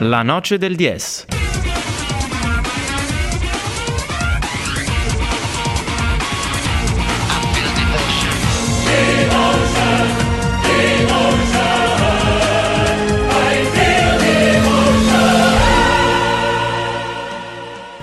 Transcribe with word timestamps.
La 0.00 0.22
noce 0.24 0.58
del 0.58 0.76
10. 0.76 1.35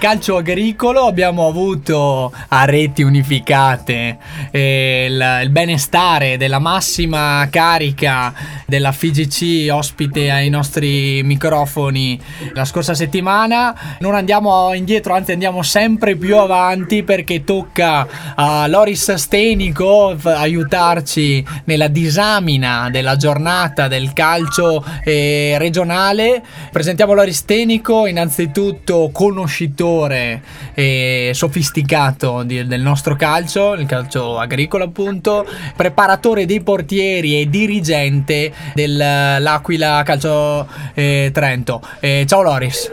Calcio 0.03 0.35
agricolo 0.35 1.05
abbiamo 1.05 1.47
avuto 1.47 2.29
a 2.49 2.65
reti 2.65 3.03
unificate 3.03 4.17
il, 4.59 5.39
il, 5.43 5.49
benestare 5.49 6.37
della 6.37 6.59
massima 6.59 7.47
carica 7.49 8.33
della 8.65 8.91
FIGC 8.91 9.71
ospite 9.71 10.29
ai 10.31 10.49
nostri 10.49 11.21
microfoni 11.23 12.19
la 12.53 12.65
scorsa 12.65 12.93
settimana. 12.93 13.97
Non 13.99 14.15
andiamo 14.15 14.73
indietro, 14.73 15.13
anzi 15.13 15.31
andiamo 15.31 15.61
sempre 15.63 16.15
più 16.15 16.37
avanti 16.37 17.03
perché 17.03 17.43
tocca 17.43 18.07
a 18.35 18.67
Loris 18.67 19.13
Stenico 19.13 20.15
aiutarci 20.23 21.45
nella 21.65 21.87
disamina 21.87 22.89
della 22.89 23.15
giornata 23.15 23.87
del 23.87 24.13
calcio 24.13 24.83
eh, 25.03 25.55
regionale. 25.57 26.43
Presentiamo 26.71 27.13
Loris 27.13 27.37
Stenico, 27.37 28.05
innanzitutto 28.07 29.09
conoscitore 29.11 29.91
giocatore 29.93 30.41
eh, 30.73 31.31
sofisticato 31.33 32.43
di, 32.43 32.65
del 32.65 32.81
nostro 32.81 33.15
calcio, 33.15 33.73
il 33.73 33.85
calcio 33.85 34.37
agricolo 34.43 34.83
appunto, 34.83 35.45
preparatore 35.75 36.45
dei 36.45 36.61
portieri 36.61 37.41
e 37.41 37.49
dirigente 37.49 38.51
dell'Aquila 38.73 40.03
Calcio 40.05 40.67
eh, 40.93 41.31
Trento. 41.33 41.81
Eh, 41.99 42.25
ciao 42.27 42.41
Loris. 42.41 42.91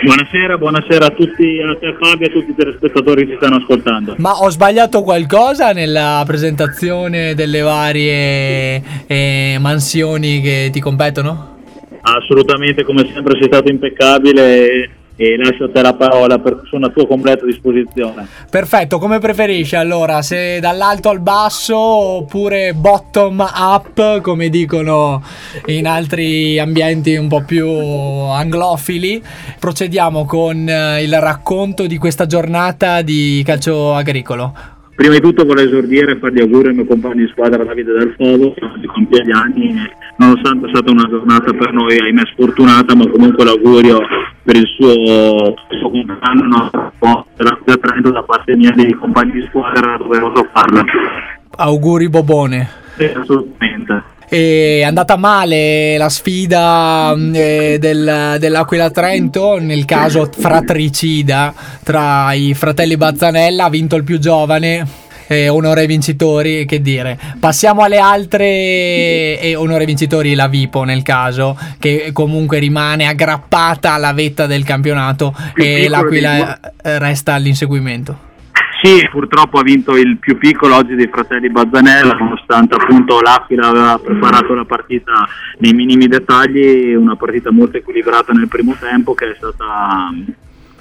Buonasera, 0.00 0.58
buonasera 0.58 1.06
a 1.06 1.10
tutti, 1.10 1.60
a 1.60 1.76
te 1.76 1.96
Fabio 2.00 2.26
e 2.26 2.30
a 2.30 2.32
tutti 2.32 2.50
i 2.50 2.54
telespettatori 2.54 3.26
che 3.26 3.32
ci 3.32 3.36
stanno 3.36 3.56
ascoltando. 3.56 4.14
Ma 4.18 4.40
ho 4.40 4.48
sbagliato 4.48 5.02
qualcosa 5.02 5.72
nella 5.72 6.22
presentazione 6.24 7.34
delle 7.34 7.60
varie 7.60 8.82
eh, 9.06 9.56
mansioni 9.58 10.40
che 10.40 10.70
ti 10.72 10.80
competono? 10.80 11.56
Assolutamente, 12.00 12.84
come 12.84 13.10
sempre 13.12 13.34
sei 13.38 13.48
stato 13.48 13.70
impeccabile 13.70 14.90
e 15.20 15.36
lascio 15.36 15.64
a 15.64 15.70
te 15.70 15.82
la 15.82 15.94
parola 15.94 16.38
per, 16.38 16.62
sono 16.70 16.86
a 16.86 16.90
tua 16.90 17.04
completa 17.08 17.44
disposizione. 17.44 18.28
Perfetto, 18.48 18.98
come 18.98 19.18
preferisci 19.18 19.74
allora, 19.74 20.22
se 20.22 20.60
dall'alto 20.60 21.08
al 21.08 21.18
basso 21.18 21.76
oppure 21.76 22.72
bottom 22.72 23.40
up, 23.40 24.20
come 24.20 24.48
dicono 24.48 25.20
in 25.66 25.88
altri 25.88 26.60
ambienti 26.60 27.16
un 27.16 27.26
po' 27.26 27.42
più 27.42 27.68
anglofili. 27.68 29.20
Procediamo 29.58 30.24
con 30.24 30.68
eh, 30.68 31.02
il 31.02 31.20
racconto 31.20 31.88
di 31.88 31.98
questa 31.98 32.26
giornata 32.26 33.02
di 33.02 33.42
calcio 33.44 33.94
agricolo. 33.94 34.76
Prima 34.98 35.14
di 35.14 35.20
tutto 35.20 35.44
vorrei 35.44 35.66
esordire 35.66 36.10
e 36.10 36.18
fare 36.18 36.32
gli 36.32 36.40
auguri 36.40 36.70
al 36.70 36.74
mio 36.74 36.84
compagno 36.84 37.24
di 37.24 37.28
squadra 37.28 37.62
Davide 37.62 37.92
Del 37.92 38.14
Fogo, 38.16 38.52
che 38.52 38.86
compie 38.88 39.24
gli 39.24 39.30
anni, 39.30 39.72
nonostante 40.16 40.66
sia 40.66 40.74
stata 40.74 40.90
una 40.90 41.08
giornata 41.08 41.52
per 41.52 41.72
noi, 41.72 41.96
ahimè 42.00 42.22
sfortunata, 42.32 42.96
ma 42.96 43.08
comunque 43.08 43.44
l'augurio 43.44 44.00
per 44.42 44.56
il 44.56 44.66
suo, 44.66 45.54
suo 45.68 45.90
compleanno 45.90 46.70
no, 46.98 47.26
Trento 47.36 48.10
da 48.10 48.24
parte 48.24 48.56
mia 48.56 48.72
dei 48.72 48.92
compagni 48.94 49.30
di 49.30 49.46
squadra 49.46 49.96
doveroso 49.98 50.48
farlo. 50.52 50.82
Auguri 51.58 52.08
Bobone. 52.08 52.68
Sì, 52.96 53.04
assolutamente. 53.04 54.02
È 54.30 54.82
andata 54.82 55.16
male 55.16 55.96
la 55.96 56.10
sfida 56.10 57.14
mm, 57.16 57.34
eh, 57.34 57.78
del, 57.78 58.36
dell'Aquila 58.38 58.90
Trento, 58.90 59.58
nel 59.58 59.86
caso 59.86 60.28
fratricida 60.30 61.54
tra 61.82 62.34
i 62.34 62.52
fratelli 62.52 62.98
Bazzanella, 62.98 63.64
ha 63.64 63.70
vinto 63.70 63.96
il 63.96 64.04
più 64.04 64.18
giovane. 64.18 65.06
Eh, 65.30 65.48
onore 65.48 65.82
ai 65.82 65.86
vincitori, 65.86 66.64
che 66.64 66.80
dire. 66.80 67.18
Passiamo 67.38 67.82
alle 67.82 67.98
altre 67.98 69.38
e 69.38 69.54
onore 69.56 69.80
ai 69.80 69.86
vincitori 69.86 70.34
la 70.34 70.48
Vipo 70.48 70.84
nel 70.84 71.02
caso, 71.02 71.58
che 71.78 72.10
comunque 72.14 72.58
rimane 72.58 73.06
aggrappata 73.06 73.92
alla 73.92 74.14
vetta 74.14 74.46
del 74.46 74.64
campionato 74.64 75.34
e 75.54 75.86
l'Aquila 75.86 76.58
eh, 76.82 76.98
resta 76.98 77.34
all'inseguimento. 77.34 78.27
Sì, 78.80 79.08
purtroppo 79.10 79.58
ha 79.58 79.62
vinto 79.62 79.96
il 79.96 80.18
più 80.18 80.38
piccolo 80.38 80.76
oggi 80.76 80.94
dei 80.94 81.08
fratelli 81.08 81.50
Bazzanella, 81.50 82.14
nonostante 82.14 82.76
appunto 82.76 83.20
l'Aquila 83.20 83.68
aveva 83.68 83.98
preparato 83.98 84.54
la 84.54 84.64
partita 84.64 85.26
nei 85.58 85.72
minimi 85.72 86.06
dettagli, 86.06 86.94
una 86.94 87.16
partita 87.16 87.50
molto 87.50 87.76
equilibrata 87.76 88.32
nel 88.32 88.46
primo 88.46 88.76
tempo 88.78 89.14
che 89.14 89.32
è 89.32 89.34
stata 89.36 90.12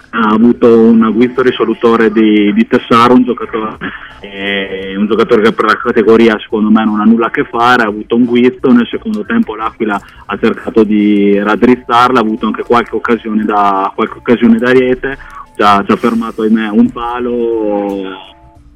ha 0.09 0.29
avuto 0.29 0.67
un 0.67 1.11
guizzo 1.13 1.41
risolutore 1.41 2.11
di, 2.11 2.53
di 2.53 2.67
Tessaro, 2.67 3.13
un 3.13 3.23
giocatore, 3.23 3.77
eh, 4.21 4.95
un 4.95 5.05
giocatore, 5.05 5.41
che 5.41 5.51
per 5.51 5.65
la 5.65 5.77
categoria 5.77 6.39
secondo 6.39 6.69
me 6.69 6.85
non 6.85 6.99
ha 6.99 7.03
nulla 7.03 7.27
a 7.27 7.31
che 7.31 7.43
fare, 7.43 7.83
ha 7.83 7.87
avuto 7.87 8.15
un 8.15 8.25
guizzo, 8.25 8.71
nel 8.71 8.87
secondo 8.87 9.25
tempo 9.25 9.55
l'Aquila 9.55 9.99
ha 10.25 10.37
cercato 10.39 10.83
di 10.83 11.37
raddrizzarla, 11.37 12.19
ha 12.19 12.23
avuto 12.23 12.45
anche 12.45 12.63
qualche 12.63 12.95
occasione 12.95 13.43
da, 13.43 13.91
qualche 13.93 14.17
occasione 14.17 14.57
da 14.57 14.71
rete, 14.71 15.17
ci 15.57 15.63
ha, 15.63 15.83
ci 15.83 15.91
ha 15.91 15.95
fermato 15.95 16.43
ahimè 16.43 16.69
un 16.69 16.91
palo, 16.91 18.03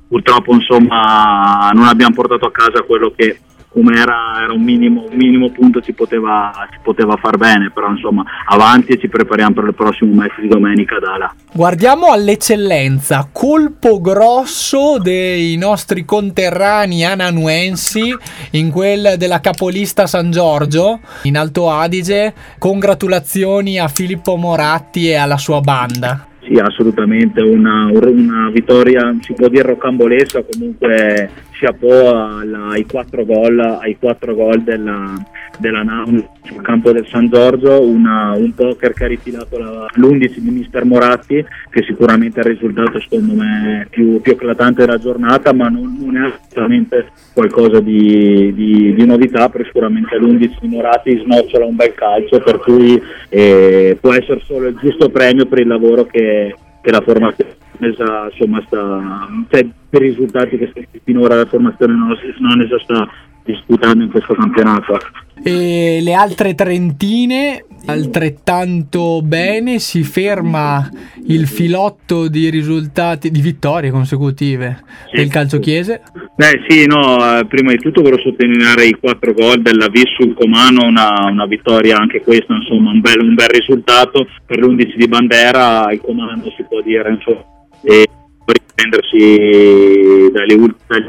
purtroppo 0.08 0.54
insomma 0.56 1.70
non 1.74 1.86
abbiamo 1.86 2.16
portato 2.16 2.48
a 2.48 2.52
casa 2.52 2.82
quello 2.82 3.14
che 3.16 3.40
come 3.74 3.98
era, 3.98 4.42
era 4.44 4.52
un, 4.52 4.62
minimo, 4.62 5.06
un, 5.10 5.16
minimo, 5.16 5.50
punto 5.50 5.80
ci 5.80 5.94
poteva, 5.94 6.52
ci 6.74 6.80
poteva, 6.84 7.16
far 7.16 7.38
bene, 7.38 7.72
però 7.74 7.90
insomma 7.90 8.22
avanti 8.48 8.92
e 8.92 9.00
ci 9.00 9.08
prepariamo 9.08 9.54
per 9.54 9.64
il 9.64 9.74
prossimo 9.74 10.14
match 10.14 10.42
di 10.42 10.50
domenica 10.50 11.00
Dala. 11.00 11.34
Guardiamo 11.54 12.12
all'eccellenza, 12.12 13.30
colpo 13.32 14.02
grosso 14.02 14.98
dei 15.00 15.56
nostri 15.56 16.04
conterranei 16.04 17.06
ananuensi 17.06 18.14
in 18.52 18.72
quel 18.72 19.14
della 19.18 19.40
capolista 19.40 20.06
San 20.06 20.32
Giorgio 20.32 21.00
in 21.24 21.38
Alto 21.38 21.70
Adige, 21.70 22.34
congratulazioni 22.60 23.80
a 23.80 23.88
Filippo 23.88 24.36
Moratti 24.36 25.08
e 25.08 25.16
alla 25.16 25.38
sua 25.38 25.62
banda. 25.62 26.26
Sì, 26.44 26.58
assolutamente, 26.58 27.42
una, 27.42 27.86
una 27.92 28.50
vittoria 28.52 29.16
si 29.22 29.34
può 29.34 29.48
dire 29.48 29.64
rocambolesca, 29.64 30.44
comunque 30.52 31.30
chapeau 31.62 32.72
ai 32.72 32.86
quattro 32.86 33.24
gol, 33.24 33.60
ai 33.60 33.96
quattro 34.00 34.34
gol 34.34 34.62
della, 34.64 35.14
della 35.60 35.84
NAM 35.84 36.28
sul 36.42 36.62
campo 36.64 36.92
del 36.92 37.06
San 37.08 37.30
Giorgio, 37.30 37.82
una, 37.82 38.32
un 38.36 38.52
poker 38.56 38.94
che 38.94 39.04
ha 39.04 39.08
rifilato 39.08 39.58
l'11 39.60 40.38
di 40.38 40.50
Mister 40.50 40.84
Moratti, 40.86 41.46
che 41.70 41.84
sicuramente 41.84 42.42
è 42.42 42.48
il 42.48 42.56
risultato 42.56 43.00
secondo 43.00 43.34
me 43.36 43.86
più, 43.92 44.20
più 44.22 44.32
eclatante 44.32 44.86
della 44.86 44.98
giornata, 44.98 45.54
ma 45.54 45.70
non, 45.70 45.98
non 46.00 46.18
è 46.18 46.28
assolutamente 46.28 47.12
qualcosa 47.34 47.80
di, 47.80 48.52
di, 48.56 48.96
di 48.96 49.06
novità, 49.06 49.48
perché 49.50 49.68
sicuramente 49.68 50.18
l'11 50.18 50.58
di 50.60 50.68
Moratti 50.68 51.22
snocciola 51.24 51.66
un 51.66 51.76
bel 51.76 51.94
calcio, 51.94 52.40
per 52.40 52.58
cui 52.58 53.00
eh, 53.30 53.98
può 54.02 54.14
essere 54.14 54.42
solo 54.46 54.68
il 54.68 54.78
giusto 54.82 55.10
premio 55.10 55.46
per 55.46 55.60
il 55.60 55.68
lavoro 55.68 56.06
che, 56.06 56.56
che 56.82 56.92
la 56.92 57.02
formazione 57.02 57.61
insomma, 57.88 58.64
sta, 58.66 59.28
cioè, 59.50 59.68
per 59.90 60.02
i 60.02 60.10
risultati 60.10 60.58
che 60.58 60.72
finora 61.04 61.36
la 61.36 61.46
formazione 61.46 61.94
non, 61.94 62.16
non 62.40 62.80
sta 62.84 63.10
disputando 63.44 64.04
in 64.04 64.10
questo 64.12 64.34
campionato. 64.34 65.00
E 65.44 66.00
le 66.02 66.14
altre 66.14 66.54
trentine 66.54 67.66
altrettanto 67.86 69.22
bene 69.24 69.80
si 69.80 70.04
ferma 70.04 70.88
il 71.28 71.48
filotto 71.48 72.28
di 72.28 72.50
risultati 72.50 73.32
di 73.32 73.42
vittorie 73.42 73.90
consecutive 73.90 74.84
sì. 75.10 75.16
del 75.16 75.30
calcio 75.30 75.58
chiese 75.58 76.04
beh 76.36 76.66
sì 76.68 76.86
no 76.86 77.18
eh, 77.18 77.46
prima 77.48 77.72
di 77.72 77.80
tutto 77.80 78.04
voglio 78.04 78.20
sottolineare 78.20 78.86
i 78.86 78.98
quattro 79.00 79.34
gol 79.34 79.64
della 79.64 79.88
Vis 79.88 80.14
sul 80.16 80.36
Comano 80.36 80.86
una, 80.86 81.12
una, 81.28 81.48
vittoria 81.48 81.98
anche 81.98 82.22
questa 82.22 82.54
insomma 82.54 82.92
un 82.92 83.02
bel, 83.02 83.20
un 83.20 83.34
bel 83.34 83.50
risultato 83.50 84.28
per 84.46 84.60
l'11 84.60 84.96
di 84.96 85.08
Bandera 85.08 85.92
il 85.92 86.02
comando 86.02 86.52
si 86.56 86.64
può 86.70 86.82
dire 86.82 87.10
insomma 87.10 87.51
e 87.84 88.08
riprendersi 88.46 90.32
dagli, 90.32 90.60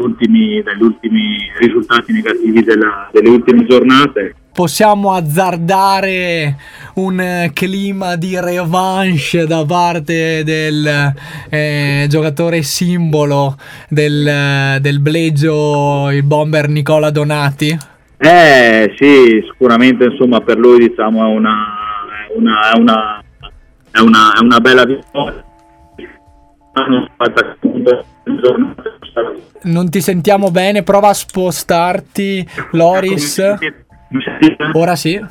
ultimi, 0.01 0.63
dagli, 0.63 0.83
ultimi, 0.83 1.37
risultati 1.59 2.13
negativi 2.13 2.63
della, 2.63 3.09
delle 3.13 3.29
ultime 3.29 3.65
giornate. 3.67 4.35
Possiamo 4.53 5.13
azzardare 5.13 6.57
un 6.97 7.51
clima 7.55 8.17
di 8.17 8.39
revanche 8.39 9.47
da 9.47 9.65
parte 9.65 10.43
del 10.45 11.15
eh, 11.49 12.07
giocatore 12.09 12.63
simbolo 12.63 13.57
del, 13.89 14.79
del 14.81 15.01
Blegio, 15.01 16.11
il 16.11 16.23
bomber 16.23 16.69
Nicola 16.69 17.11
Donati? 17.11 17.75
Eh 18.19 18.95
sì, 18.99 19.43
sicuramente 19.51 20.05
insomma 20.05 20.41
per 20.41 20.59
lui 20.59 20.87
diciamo 20.87 21.25
è 21.25 21.29
una, 21.35 21.57
una, 22.37 23.23
una, 24.01 24.33
una 24.39 24.61
bella 24.61 24.85
vittoria 24.85 25.43
Non 29.63 29.91
ti 29.91 30.01
sentiamo 30.01 30.51
bene, 30.51 30.83
prova 30.83 31.09
a 31.09 31.15
spostarti, 31.15 32.49
Loris. 32.73 33.43
Ora 34.73 34.97
sì. 34.97 35.23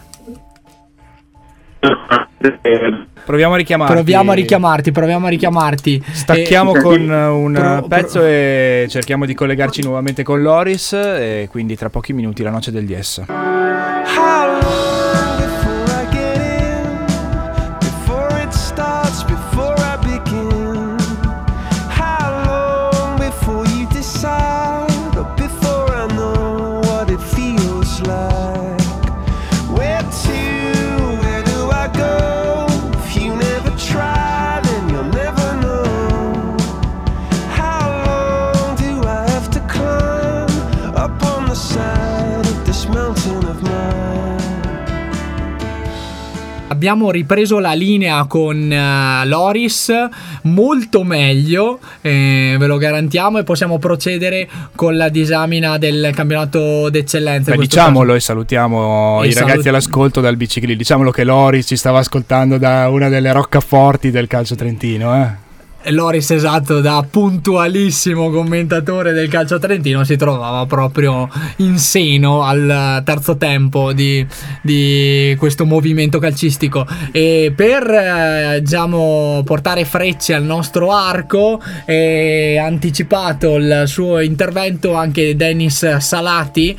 Proviamo 3.24 3.54
a 3.54 3.58
richiamarti. 3.58 3.94
Proviamo 3.94 4.32
a 4.32 4.34
richiamarti, 4.34 4.92
proviamo 4.92 5.26
a 5.28 5.30
richiamarti. 5.30 6.04
Stacchiamo 6.12 6.76
e, 6.76 6.82
con 6.82 7.10
un 7.10 7.54
pro, 7.54 7.88
pezzo 7.88 8.20
pro... 8.20 8.28
e 8.28 8.86
cerchiamo 8.90 9.26
di 9.26 9.34
collegarci 9.34 9.84
nuovamente 9.84 10.24
con 10.24 10.42
Loris 10.42 10.94
e 10.94 11.48
quindi 11.50 11.76
tra 11.76 11.90
pochi 11.90 12.14
minuti 12.14 12.44
la 12.44 12.50
noce 12.50 12.72
del 12.72 12.86
DS. 12.86 13.26
Abbiamo 46.82 47.12
ripreso 47.12 47.60
la 47.60 47.74
linea 47.74 48.26
con 48.26 48.58
uh, 48.58 49.28
Loris 49.28 49.94
molto 50.44 51.04
meglio, 51.04 51.78
eh, 52.02 52.56
ve 52.58 52.66
lo 52.66 52.78
garantiamo, 52.78 53.38
e 53.38 53.44
possiamo 53.44 53.78
procedere 53.78 54.50
con 54.76 54.98
la 54.98 55.10
disamina 55.10 55.78
del 55.78 56.10
campionato 56.16 56.90
d'eccellenza. 56.90 57.52
Beh, 57.52 57.58
diciamolo 57.58 58.06
caso. 58.06 58.18
e 58.18 58.20
salutiamo 58.20 59.22
e 59.22 59.28
i 59.28 59.32
salut- 59.32 59.50
ragazzi 59.50 59.70
all'ascolto 59.70 60.22
dal 60.22 60.36
bicicli. 60.36 60.76
Diciamolo 60.76 61.12
che 61.12 61.24
Loris 61.24 61.68
ci 61.68 61.76
stava 61.76 62.00
ascoltando 62.00 62.58
da 62.58 62.90
una 62.90 63.10
delle 63.10 63.32
roccaforti 63.32 64.10
del 64.10 64.26
calcio 64.26 64.56
trentino. 64.56 65.16
Eh? 65.24 65.51
Loris 65.90 66.30
esatto 66.32 66.80
da 66.80 67.06
puntualissimo 67.10 68.30
commentatore 68.30 69.14
del 69.14 69.28
calcio 69.28 69.58
trentino 69.58 70.04
si 70.04 70.16
trovava 70.16 70.66
proprio 70.68 71.28
in 71.58 71.78
seno 71.78 72.44
al 72.44 73.02
terzo 73.04 73.36
tempo 73.38 73.92
di, 73.92 74.26
di 74.62 75.36
questo 75.40 75.66
movimento 75.66 76.20
calcistico. 76.20 76.86
E 77.12 77.52
per 77.56 77.90
eh, 77.90 78.62
diciamo 78.62 79.42
portare 79.44 79.84
frecce 79.86 80.36
al 80.36 80.44
nostro 80.44 80.92
arco 80.92 81.62
è 81.86 82.58
anticipato 82.58 83.56
il 83.56 83.84
suo 83.88 84.20
intervento 84.20 84.94
anche 84.94 85.36
Dennis 85.36 85.98
Salati 85.98 86.78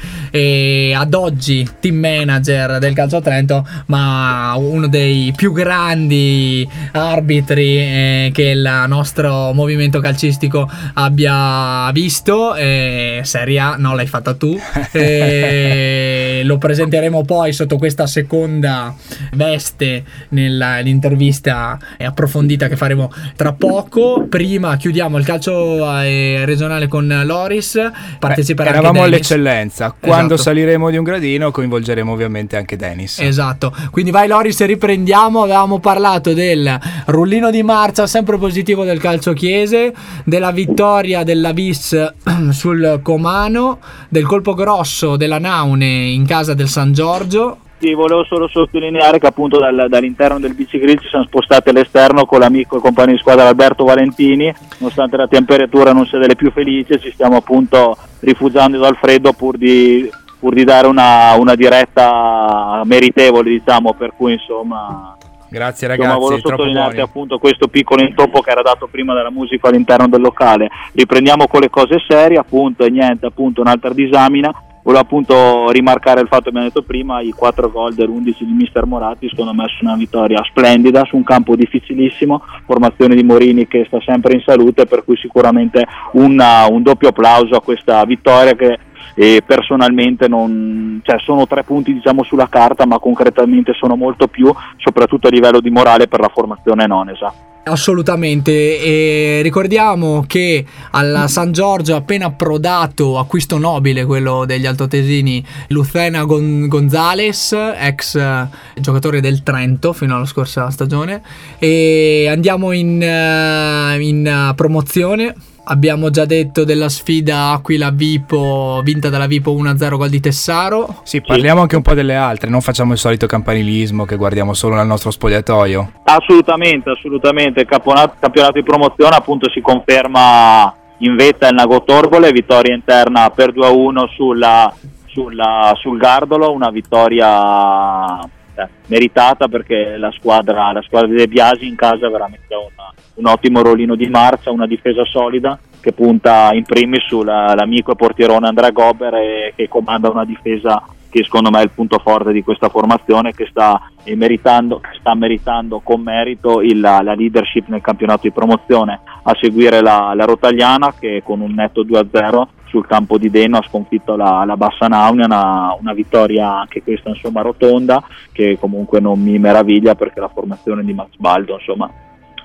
ad 0.94 1.14
oggi 1.14 1.68
team 1.80 1.96
manager 1.96 2.78
del 2.78 2.94
calcio 2.94 3.20
Trento 3.20 3.66
ma 3.86 4.54
uno 4.56 4.86
dei 4.86 5.32
più 5.36 5.52
grandi 5.52 6.66
arbitri 6.92 7.76
eh, 7.76 8.30
che 8.32 8.54
la 8.54 8.86
nostro 8.92 9.52
movimento 9.54 10.00
calcistico 10.00 10.70
abbia 10.94 11.90
visto. 11.92 12.54
Eh, 12.54 13.22
Serie 13.24 13.58
A, 13.58 13.76
no, 13.78 13.94
l'hai 13.94 14.06
fatta 14.06 14.34
tu. 14.34 14.58
Eh, 15.02 16.42
lo 16.44 16.58
presenteremo 16.58 17.24
poi 17.24 17.52
sotto 17.52 17.76
questa 17.76 18.06
seconda 18.06 18.94
veste 19.32 20.04
nell'intervista 20.30 21.78
approfondita 21.98 22.68
che 22.68 22.76
faremo 22.76 23.10
tra 23.34 23.52
poco. 23.52 24.26
Prima 24.28 24.76
chiudiamo 24.76 25.16
il 25.18 25.24
calcio 25.24 26.00
eh, 26.00 26.42
regionale 26.44 26.88
con 26.88 27.22
Loris. 27.24 27.80
Parteciperà 28.18 28.70
Beh, 28.70 28.76
eravamo 28.76 29.02
all'eccellenza. 29.02 29.94
Quando 29.98 30.34
esatto. 30.34 30.50
saliremo 30.50 30.90
di 30.90 30.96
un 30.98 31.04
gradino, 31.04 31.50
coinvolgeremo 31.50 32.12
ovviamente 32.12 32.56
anche 32.56 32.76
Dennis. 32.76 33.18
Esatto. 33.20 33.74
Quindi 33.90 34.10
vai, 34.10 34.28
Loris, 34.28 34.64
riprendiamo. 34.64 35.42
Avevamo 35.42 35.78
parlato 35.78 36.34
del 36.34 36.78
rullino 37.06 37.50
di 37.50 37.62
marcia 37.62 38.06
sempre 38.06 38.36
positivo 38.38 38.81
del 38.84 39.00
calcio 39.00 39.32
chiese, 39.32 39.92
della 40.24 40.50
vittoria 40.52 41.22
della 41.22 41.52
Vis 41.52 42.12
sul 42.50 43.00
Comano, 43.02 43.78
del 44.08 44.26
colpo 44.26 44.54
grosso 44.54 45.16
della 45.16 45.38
Naune 45.38 45.86
in 45.86 46.26
casa 46.26 46.54
del 46.54 46.68
San 46.68 46.92
Giorgio. 46.92 47.58
Sì, 47.82 47.94
volevo 47.94 48.22
solo 48.22 48.46
sottolineare 48.46 49.18
che 49.18 49.26
appunto 49.26 49.58
dal, 49.58 49.86
dall'interno 49.88 50.38
del 50.38 50.54
biciclill 50.54 51.00
ci 51.00 51.08
siamo 51.08 51.24
spostati 51.24 51.70
all'esterno 51.70 52.26
con 52.26 52.38
l'amico 52.38 52.76
e 52.76 52.80
compagno 52.80 53.10
di 53.10 53.18
squadra 53.18 53.48
Alberto 53.48 53.82
Valentini, 53.82 54.54
nonostante 54.78 55.16
la 55.16 55.26
temperatura 55.26 55.92
non 55.92 56.06
sia 56.06 56.20
delle 56.20 56.36
più 56.36 56.52
felici, 56.52 57.00
ci 57.00 57.10
stiamo 57.10 57.38
appunto 57.38 57.96
rifugiando 58.20 58.78
dal 58.78 58.94
freddo 58.94 59.32
pur 59.32 59.56
di, 59.56 60.08
pur 60.38 60.54
di 60.54 60.62
dare 60.62 60.86
una, 60.86 61.34
una 61.34 61.56
diretta 61.56 62.82
meritevole, 62.84 63.50
diciamo, 63.50 63.94
per 63.94 64.12
cui 64.16 64.34
insomma 64.34 65.16
Grazie 65.52 65.86
ragazzi. 65.86 66.08
Insomma, 66.08 66.26
volevo 66.26 66.48
sottolinearti 66.48 67.00
appunto 67.00 67.38
questo 67.38 67.68
piccolo 67.68 68.02
intoppo 68.02 68.40
che 68.40 68.50
era 68.50 68.62
dato 68.62 68.86
prima 68.86 69.12
della 69.12 69.30
musica 69.30 69.68
all'interno 69.68 70.08
del 70.08 70.22
locale. 70.22 70.70
Riprendiamo 70.94 71.46
con 71.46 71.60
le 71.60 71.68
cose 71.68 71.98
serie, 72.08 72.38
appunto, 72.38 72.84
e 72.84 72.90
niente, 72.90 73.26
appunto 73.26 73.60
un'altra 73.60 73.92
disamina. 73.92 74.50
Volevo 74.82 75.02
appunto 75.02 75.70
rimarcare 75.70 76.20
il 76.20 76.26
fatto 76.26 76.44
che 76.44 76.48
abbiamo 76.48 76.66
detto 76.66 76.82
prima, 76.82 77.20
i 77.20 77.30
4 77.30 77.70
gol 77.70 77.94
dell'11 77.94 78.38
di 78.40 78.52
Mister 78.52 78.84
Moratti, 78.84 79.28
secondo 79.28 79.54
me 79.54 79.66
sono 79.78 79.90
una 79.90 79.98
vittoria 79.98 80.42
splendida 80.42 81.04
su 81.04 81.14
un 81.14 81.22
campo 81.22 81.54
difficilissimo, 81.54 82.42
formazione 82.66 83.14
di 83.14 83.22
Morini 83.22 83.68
che 83.68 83.84
sta 83.86 84.00
sempre 84.04 84.34
in 84.34 84.42
salute, 84.44 84.86
per 84.86 85.04
cui 85.04 85.16
sicuramente 85.16 85.86
una, 86.12 86.66
un 86.68 86.82
doppio 86.82 87.08
applauso 87.10 87.54
a 87.54 87.62
questa 87.62 88.04
vittoria 88.04 88.54
che 88.54 88.78
e 89.14 89.42
personalmente 89.44 90.26
non, 90.26 91.00
cioè 91.02 91.18
sono 91.18 91.46
tre 91.46 91.64
punti 91.64 91.92
diciamo 91.92 92.22
sulla 92.22 92.48
carta 92.48 92.86
ma 92.86 92.98
concretamente 92.98 93.74
sono 93.74 93.94
molto 93.94 94.26
più 94.26 94.50
soprattutto 94.78 95.26
a 95.26 95.30
livello 95.30 95.60
di 95.60 95.68
morale 95.68 96.08
per 96.08 96.20
la 96.20 96.30
formazione 96.32 96.86
nonesa 96.86 97.51
Assolutamente, 97.64 98.80
e 98.80 99.40
ricordiamo 99.42 100.24
che 100.26 100.66
al 100.90 101.26
San 101.28 101.52
Giorgio 101.52 101.94
appena 101.94 102.26
approdato 102.26 103.18
acquisto 103.20 103.56
nobile 103.56 104.04
quello 104.04 104.44
degli 104.44 104.66
altoatesini 104.66 105.44
Lucena 105.68 106.24
Gon- 106.24 106.66
Gonzales, 106.66 107.52
ex 107.76 108.48
giocatore 108.74 109.20
del 109.20 109.44
Trento 109.44 109.92
fino 109.92 110.16
alla 110.16 110.26
scorsa 110.26 110.70
stagione. 110.70 111.22
E 111.60 112.26
andiamo 112.28 112.72
in, 112.72 113.00
in 113.00 114.52
promozione 114.56 115.32
Abbiamo 115.64 116.10
già 116.10 116.24
detto 116.24 116.64
della 116.64 116.88
sfida 116.88 117.50
Aquila-Vipo 117.50 118.80
vinta 118.82 119.08
dalla 119.08 119.26
Vipo 119.26 119.52
1-0 119.52 119.96
gol 119.96 120.08
di 120.08 120.18
Tessaro. 120.18 121.02
Sì, 121.04 121.20
parliamo 121.20 121.60
anche 121.60 121.76
un 121.76 121.82
po' 121.82 121.94
delle 121.94 122.16
altre, 122.16 122.50
non 122.50 122.60
facciamo 122.60 122.92
il 122.92 122.98
solito 122.98 123.26
campanilismo 123.26 124.04
che 124.04 124.16
guardiamo 124.16 124.54
solo 124.54 124.74
nel 124.74 124.86
nostro 124.86 125.12
spogliatoio. 125.12 125.92
Assolutamente, 126.04 126.90
assolutamente. 126.90 127.60
Il 127.60 127.66
campionato, 127.66 128.16
campionato 128.18 128.54
di 128.54 128.64
promozione 128.64 129.14
appunto 129.14 129.48
si 129.50 129.60
conferma 129.60 130.74
in 130.98 131.14
vetta 131.16 131.48
il 131.48 131.54
Nago 131.54 131.84
Torbole, 131.84 132.32
vittoria 132.32 132.74
interna 132.74 133.30
per 133.30 133.52
2-1 133.52 134.08
sulla, 134.14 134.74
sulla, 135.06 135.72
sul 135.76 135.96
Gardolo, 135.96 136.52
una 136.52 136.70
vittoria 136.70 138.18
eh, 138.54 138.68
meritata 138.86 139.48
perché 139.48 139.96
la 139.96 140.10
squadra, 140.12 140.72
la 140.72 140.82
squadra 140.82 141.08
di 141.08 141.16
De 141.16 141.28
Biasi 141.28 141.66
in 141.66 141.76
casa 141.76 142.08
veramente 142.08 142.54
una, 142.54 142.92
un 143.14 143.26
ottimo 143.26 143.62
rollino 143.62 143.94
di 143.94 144.08
marcia, 144.08 144.50
una 144.50 144.66
difesa 144.66 145.04
solida 145.04 145.58
che 145.80 145.92
punta 145.92 146.50
in 146.52 146.62
primis 146.62 147.04
sull'amico 147.06 147.92
e 147.92 147.96
portierone 147.96 148.46
Andrea 148.46 148.70
Gober 148.70 149.14
e 149.14 149.52
che 149.56 149.68
comanda 149.68 150.10
una 150.10 150.24
difesa 150.24 150.82
che 151.12 151.24
secondo 151.24 151.50
me 151.50 151.60
è 151.60 151.64
il 151.64 151.70
punto 151.70 151.98
forte 151.98 152.32
di 152.32 152.42
questa 152.42 152.70
formazione 152.70 153.32
che 153.32 153.46
sta 153.50 153.90
meritando, 154.14 154.80
che 154.80 154.96
sta 154.98 155.14
meritando 155.14 155.80
con 155.80 156.00
merito 156.00 156.62
il, 156.62 156.80
la 156.80 157.02
leadership 157.02 157.68
nel 157.68 157.82
campionato 157.82 158.20
di 158.22 158.32
promozione. 158.32 159.00
A 159.24 159.36
seguire 159.38 159.82
la, 159.82 160.14
la 160.16 160.24
Rotagliana 160.24 160.94
che 160.98 161.20
con 161.22 161.40
un 161.40 161.52
netto 161.52 161.84
2-0 161.84 162.46
sul 162.72 162.86
campo 162.86 163.18
di 163.18 163.28
Deno 163.28 163.58
ha 163.58 163.66
sconfitto 163.68 164.16
la, 164.16 164.44
la 164.46 164.56
Bassa 164.56 164.86
Naunia, 164.86 165.26
una, 165.26 165.76
una, 165.78 165.92
vittoria 165.92 166.60
anche 166.60 166.82
questa 166.82 167.10
insomma 167.10 167.42
rotonda 167.42 168.02
che 168.32 168.56
comunque 168.58 168.98
non 168.98 169.20
mi 169.20 169.38
meraviglia 169.38 169.94
perché 169.94 170.20
la 170.20 170.30
formazione 170.32 170.82
di 170.82 170.94
Max 170.94 171.10
Baldo 171.18 171.52
insomma 171.58 171.90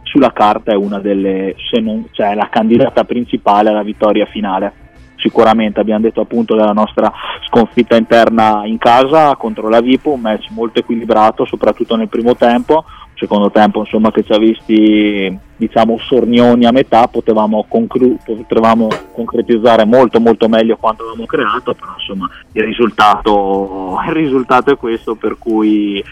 sulla 0.03 0.33
carta 0.33 0.73
è 0.73 0.75
una 0.75 0.99
delle, 0.99 1.55
se 1.71 1.79
non, 1.79 2.07
cioè 2.11 2.33
la 2.35 2.49
candidata 2.49 3.03
principale 3.03 3.69
alla 3.69 3.83
vittoria 3.83 4.25
finale. 4.25 4.85
Sicuramente 5.17 5.79
abbiamo 5.79 6.01
detto 6.01 6.21
appunto 6.21 6.55
della 6.55 6.73
nostra 6.73 7.11
sconfitta 7.47 7.95
interna 7.95 8.61
in 8.65 8.77
casa 8.77 9.35
contro 9.35 9.67
la 9.67 9.81
Vipo, 9.81 10.11
un 10.11 10.21
match 10.21 10.49
molto 10.51 10.79
equilibrato, 10.79 11.45
soprattutto 11.45 11.95
nel 11.95 12.07
primo 12.07 12.35
tempo, 12.35 12.85
secondo 13.17 13.51
tempo 13.51 13.79
insomma, 13.79 14.11
che 14.11 14.23
ci 14.23 14.31
ha 14.31 14.37
visti 14.37 15.39
diciamo 15.55 15.97
sornioni 15.99 16.65
a 16.65 16.71
metà 16.71 17.07
potevamo, 17.07 17.65
conclu- 17.67 18.19
potevamo, 18.23 18.87
concretizzare 19.11 19.85
molto 19.85 20.19
molto 20.19 20.47
meglio 20.47 20.77
quanto 20.77 21.03
avevamo 21.03 21.25
creato 21.25 21.73
però 21.73 21.93
insomma 21.97 22.29
il 22.51 22.63
risultato, 22.63 23.97
il 24.07 24.13
risultato 24.13 24.71
è 24.71 24.77
questo 24.77 25.15
per 25.15 25.37
cui 25.37 26.03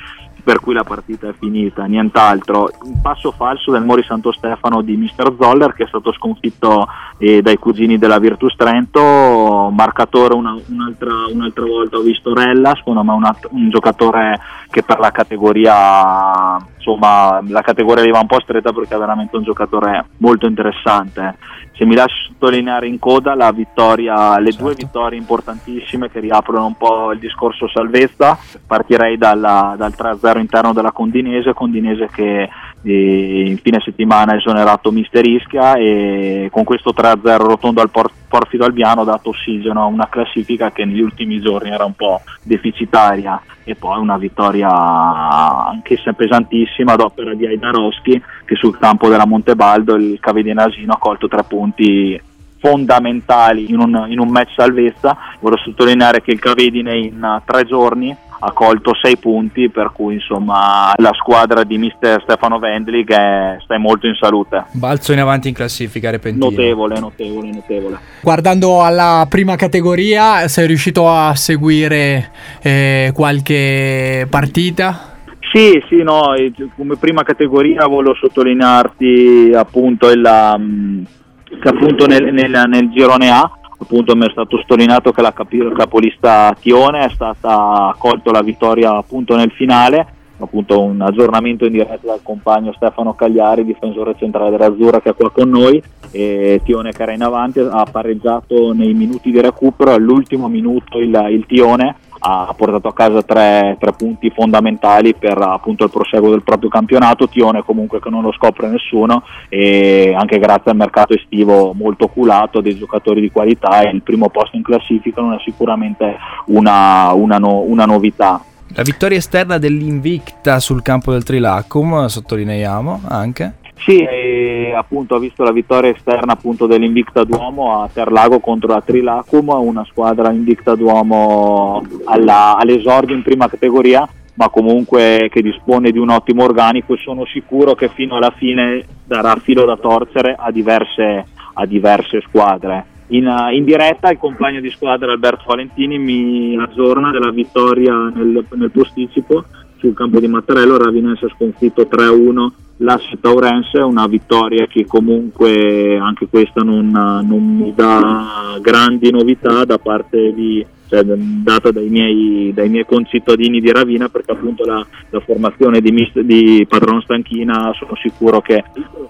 per 0.45 0.59
cui 0.59 0.75
la 0.75 0.83
partita 0.83 1.27
è 1.27 1.33
finita, 1.33 1.85
nient'altro. 1.85 2.69
Un 2.83 3.01
passo 3.01 3.31
falso 3.31 3.71
del 3.71 3.83
Mori 3.83 4.03
Santo 4.03 4.31
Stefano 4.31 4.83
di 4.83 4.95
Mr. 4.95 5.35
Zoller 5.39 5.73
che 5.73 5.85
è 5.85 5.87
stato 5.87 6.13
sconfitto 6.13 6.87
eh, 7.17 7.41
dai 7.41 7.57
cugini 7.57 7.97
della 7.97 8.19
Virtus 8.19 8.55
Trento, 8.55 9.71
marcatore 9.73 10.35
una, 10.35 10.55
un'altra, 10.67 11.13
un'altra, 11.33 11.65
volta 11.65 11.97
ho 11.97 12.01
visto 12.01 12.35
Rella, 12.35 12.75
secondo 12.75 13.03
me 13.03 13.13
un, 13.13 13.27
un 13.49 13.69
giocatore 13.69 14.39
che 14.69 14.83
per 14.83 14.99
la 14.99 15.09
categoria 15.09 16.63
insomma 16.85 17.41
la 17.47 17.61
categoria 17.61 18.03
gli 18.03 18.11
va 18.11 18.19
un 18.19 18.27
po' 18.27 18.39
stretta 18.39 18.71
perché 18.71 18.93
è 18.93 18.99
veramente 18.99 19.35
un 19.35 19.43
giocatore 19.43 20.05
molto 20.17 20.45
interessante. 20.45 21.37
Se 21.73 21.83
mi 21.83 21.95
lasci 21.95 22.27
sottolineare 22.27 22.87
in 22.87 22.99
coda 22.99 23.35
la 23.35 23.51
vittoria, 23.51 24.37
le 24.39 24.51
certo. 24.51 24.63
due 24.63 24.75
vittorie 24.75 25.17
importantissime 25.17 26.09
che 26.09 26.19
riaprono 26.19 26.65
un 26.65 26.75
po' 26.75 27.11
il 27.11 27.19
discorso 27.19 27.67
salvezza, 27.67 28.37
partirei 28.65 29.17
dalla, 29.17 29.73
dal 29.77 29.93
3-0 29.97 30.34
interno 30.39 30.73
della 30.73 30.91
Condinese, 30.91 31.53
Condinese 31.53 32.09
che 32.11 32.49
eh, 32.81 33.43
in 33.47 33.57
fine 33.57 33.79
settimana 33.83 34.33
ha 34.33 34.37
esonerato 34.37 34.91
Mister 34.91 35.25
Ischia 35.25 35.75
e 35.75 36.49
con 36.51 36.63
questo 36.63 36.93
3-0 36.95 37.37
rotondo 37.37 37.81
al 37.81 37.89
Por- 37.89 38.11
Porfido 38.27 38.65
Albiano 38.65 39.01
ha 39.01 39.05
dato 39.05 39.29
ossigeno 39.29 39.81
a 39.81 39.85
una 39.85 40.07
classifica 40.09 40.71
che 40.71 40.85
negli 40.85 41.01
ultimi 41.01 41.39
giorni 41.39 41.69
era 41.69 41.85
un 41.85 41.93
po' 41.93 42.21
deficitaria 42.43 43.41
e 43.63 43.75
poi 43.75 43.99
una 43.99 44.17
vittoria 44.17 44.69
anche 44.69 45.97
se 45.97 46.13
pesantissima 46.13 46.93
ad 46.93 46.99
opera 46.99 47.33
di 47.33 47.47
Aidarowski 47.47 48.21
che 48.45 48.55
sul 48.55 48.77
campo 48.77 49.09
della 49.09 49.25
Montebaldo 49.25 49.95
il 49.95 50.19
Cavedinasino 50.19 50.93
ha 50.93 50.97
colto 50.97 51.27
tre 51.27 51.43
punti 51.43 52.21
fondamentali 52.65 53.69
in 53.69 53.79
un, 53.79 54.05
in 54.09 54.19
un 54.19 54.29
match 54.29 54.53
salvezza. 54.55 55.15
Vorrei 55.39 55.61
sottolineare 55.63 56.21
che 56.23 56.31
il 56.31 56.39
Cavedine 56.39 56.97
in 56.97 57.21
uh, 57.21 57.41
tre 57.45 57.63
giorni 57.63 58.15
ha 58.37 58.51
colto 58.51 58.93
sei 58.99 59.17
punti, 59.17 59.69
per 59.69 59.91
cui 59.93 60.15
insomma 60.15 60.91
la 60.97 61.11
squadra 61.13 61.63
di 61.63 61.77
mister 61.77 62.21
Stefano 62.21 62.57
Vendli 62.59 63.03
che 63.03 63.57
sta 63.63 63.77
molto 63.77 64.07
in 64.07 64.15
salute. 64.15 64.65
Balzo 64.71 65.13
in 65.13 65.19
avanti 65.19 65.47
in 65.47 65.53
classifica 65.53 66.09
repentino. 66.09 66.49
Notevole, 66.49 66.99
notevole, 66.99 67.51
notevole. 67.51 67.99
Guardando 68.21 68.83
alla 68.83 69.25
prima 69.29 69.55
categoria, 69.55 70.47
sei 70.47 70.67
riuscito 70.67 71.09
a 71.09 71.35
seguire 71.35 72.31
eh, 72.61 73.11
qualche 73.13 74.27
partita? 74.29 75.13
Sì, 75.51 75.81
sì, 75.87 76.03
no, 76.03 76.33
come 76.75 76.97
prima 76.97 77.23
categoria 77.23 77.87
volevo 77.87 78.15
sottolinearti 78.15 79.53
appunto 79.55 80.09
il, 80.09 80.53
um, 80.55 81.05
che 81.45 81.69
appunto 81.69 82.05
nel, 82.07 82.33
nel, 82.33 82.63
nel 82.67 82.89
girone 82.89 83.29
A 83.29 83.49
appunto 83.77 84.15
mi 84.15 84.25
è 84.25 84.31
stato 84.31 84.57
sottolineato 84.57 85.11
che 85.11 85.21
la 85.21 85.33
capolista 85.33 86.55
Tione 86.59 87.05
è 87.05 87.09
stata 87.09 87.89
accolta 87.89 88.31
la 88.31 88.41
vittoria 88.41 88.95
appunto 88.95 89.35
nel 89.35 89.51
finale 89.51 90.13
appunto 90.37 90.81
un 90.81 91.01
aggiornamento 91.01 91.65
in 91.65 91.71
diretta 91.71 92.07
dal 92.07 92.19
compagno 92.21 92.73
Stefano 92.73 93.13
Cagliari, 93.13 93.63
difensore 93.63 94.15
centrale 94.17 94.49
dell'Azzurra 94.51 94.99
che 94.99 95.11
è 95.11 95.15
qua 95.15 95.31
con 95.31 95.49
noi 95.49 95.81
e 96.11 96.61
Tione 96.63 96.91
che 96.91 97.03
era 97.03 97.13
in 97.13 97.23
avanti 97.23 97.59
ha 97.59 97.85
pareggiato 97.89 98.73
nei 98.73 98.93
minuti 98.93 99.31
di 99.31 99.39
recupero 99.39 99.93
all'ultimo 99.93 100.47
minuto 100.47 100.99
il, 100.99 101.27
il 101.29 101.45
Tione 101.45 101.95
ha 102.27 102.53
portato 102.57 102.87
a 102.87 102.93
casa 102.93 103.21
tre, 103.21 103.77
tre, 103.79 103.91
punti 103.93 104.31
fondamentali 104.31 105.13
per 105.13 105.37
appunto 105.37 105.83
il 105.83 105.91
proseguo 105.91 106.31
del 106.31 106.41
proprio 106.41 106.69
campionato, 106.69 107.29
Tione 107.29 107.63
comunque 107.63 107.99
che 107.99 108.09
non 108.09 108.23
lo 108.23 108.31
scopre 108.31 108.67
nessuno 108.67 109.23
e 109.47 110.15
anche 110.17 110.39
grazie 110.39 110.71
al 110.71 110.77
mercato 110.77 111.13
estivo 111.13 111.73
molto 111.73 112.05
oculato 112.05 112.61
dei 112.61 112.75
giocatori 112.75 113.21
di 113.21 113.29
qualità 113.29 113.81
e 113.81 113.91
il 113.91 114.01
primo 114.01 114.29
posto 114.29 114.55
in 114.55 114.63
classifica 114.63 115.21
non 115.21 115.33
è 115.33 115.37
sicuramente 115.43 116.15
una, 116.47 117.13
una, 117.13 117.37
no, 117.37 117.59
una 117.59 117.85
novità. 117.85 118.43
La 118.69 118.81
vittoria 118.81 119.19
esterna 119.19 119.59
dell'Invicta 119.59 120.59
sul 120.59 120.81
campo 120.81 121.11
del 121.11 121.23
Trilacum, 121.23 122.07
sottolineiamo 122.07 123.01
anche. 123.07 123.53
Sì, 123.77 123.99
e 123.99 124.73
appunto 124.75 125.15
ho 125.15 125.19
visto 125.19 125.43
la 125.43 125.51
vittoria 125.51 125.91
esterna 125.91 126.33
appunto 126.33 126.65
dell'Invicta 126.65 127.23
Duomo 127.23 127.81
a 127.81 127.89
Terlago 127.91 128.39
contro 128.39 128.73
la 128.73 128.81
Trilacum, 128.81 129.49
una 129.49 129.85
squadra 129.85 130.31
Invicta 130.31 130.75
Duomo 130.75 131.85
alla, 132.05 132.57
all'esordio 132.57 133.15
in 133.15 133.21
prima 133.21 133.47
categoria, 133.47 134.07
ma 134.35 134.49
comunque 134.49 135.29
che 135.31 135.41
dispone 135.41 135.91
di 135.91 135.99
un 135.99 136.09
ottimo 136.09 136.43
organico 136.43 136.93
e 136.93 136.97
sono 137.03 137.25
sicuro 137.25 137.75
che 137.75 137.89
fino 137.89 138.15
alla 138.15 138.33
fine 138.35 138.83
darà 139.05 139.35
filo 139.35 139.65
da 139.65 139.77
torcere 139.77 140.35
a 140.37 140.51
diverse, 140.51 141.25
a 141.53 141.65
diverse 141.65 142.21
squadre. 142.21 142.85
In, 143.09 143.31
in, 143.51 143.65
diretta 143.65 144.09
il 144.09 144.17
compagno 144.17 144.61
di 144.61 144.71
squadra 144.71 145.11
Alberto 145.11 145.43
Valentini 145.45 145.99
mi 145.99 146.57
aggiorna 146.57 147.11
della 147.11 147.29
vittoria 147.29 147.93
nel, 148.11 148.43
nel 148.49 148.71
posticipo 148.71 149.43
sul 149.77 149.93
campo 149.93 150.19
di 150.19 150.27
Mattarello, 150.27 150.77
Ravinense 150.77 151.25
ha 151.25 151.29
sconfitto 151.29 151.83
3-1 151.83 152.63
l'Asset 152.77 153.19
Taurense, 153.19 153.79
una 153.79 154.07
vittoria 154.07 154.67
che 154.67 154.85
comunque 154.85 155.97
anche 155.97 156.27
questa 156.27 156.61
non, 156.61 156.89
non 156.89 157.57
mi 157.57 157.73
dà 157.73 158.57
grandi 158.61 159.11
novità 159.11 159.63
da 159.63 159.77
parte 159.77 160.33
di, 160.33 160.65
cioè, 160.87 161.03
data 161.03 161.71
dai 161.71 161.89
miei, 161.89 162.51
dai 162.53 162.69
miei, 162.69 162.85
concittadini 162.85 163.59
di 163.59 163.71
Ravina 163.71 164.07
perché 164.07 164.31
appunto 164.31 164.65
la, 164.65 164.85
la 165.09 165.19
formazione 165.19 165.81
di, 165.81 165.91
di, 166.23 166.65
Padron 166.69 167.01
Stanchina 167.01 167.71
sono 167.77 167.95
sicuro 168.01 168.41
che 168.41 168.63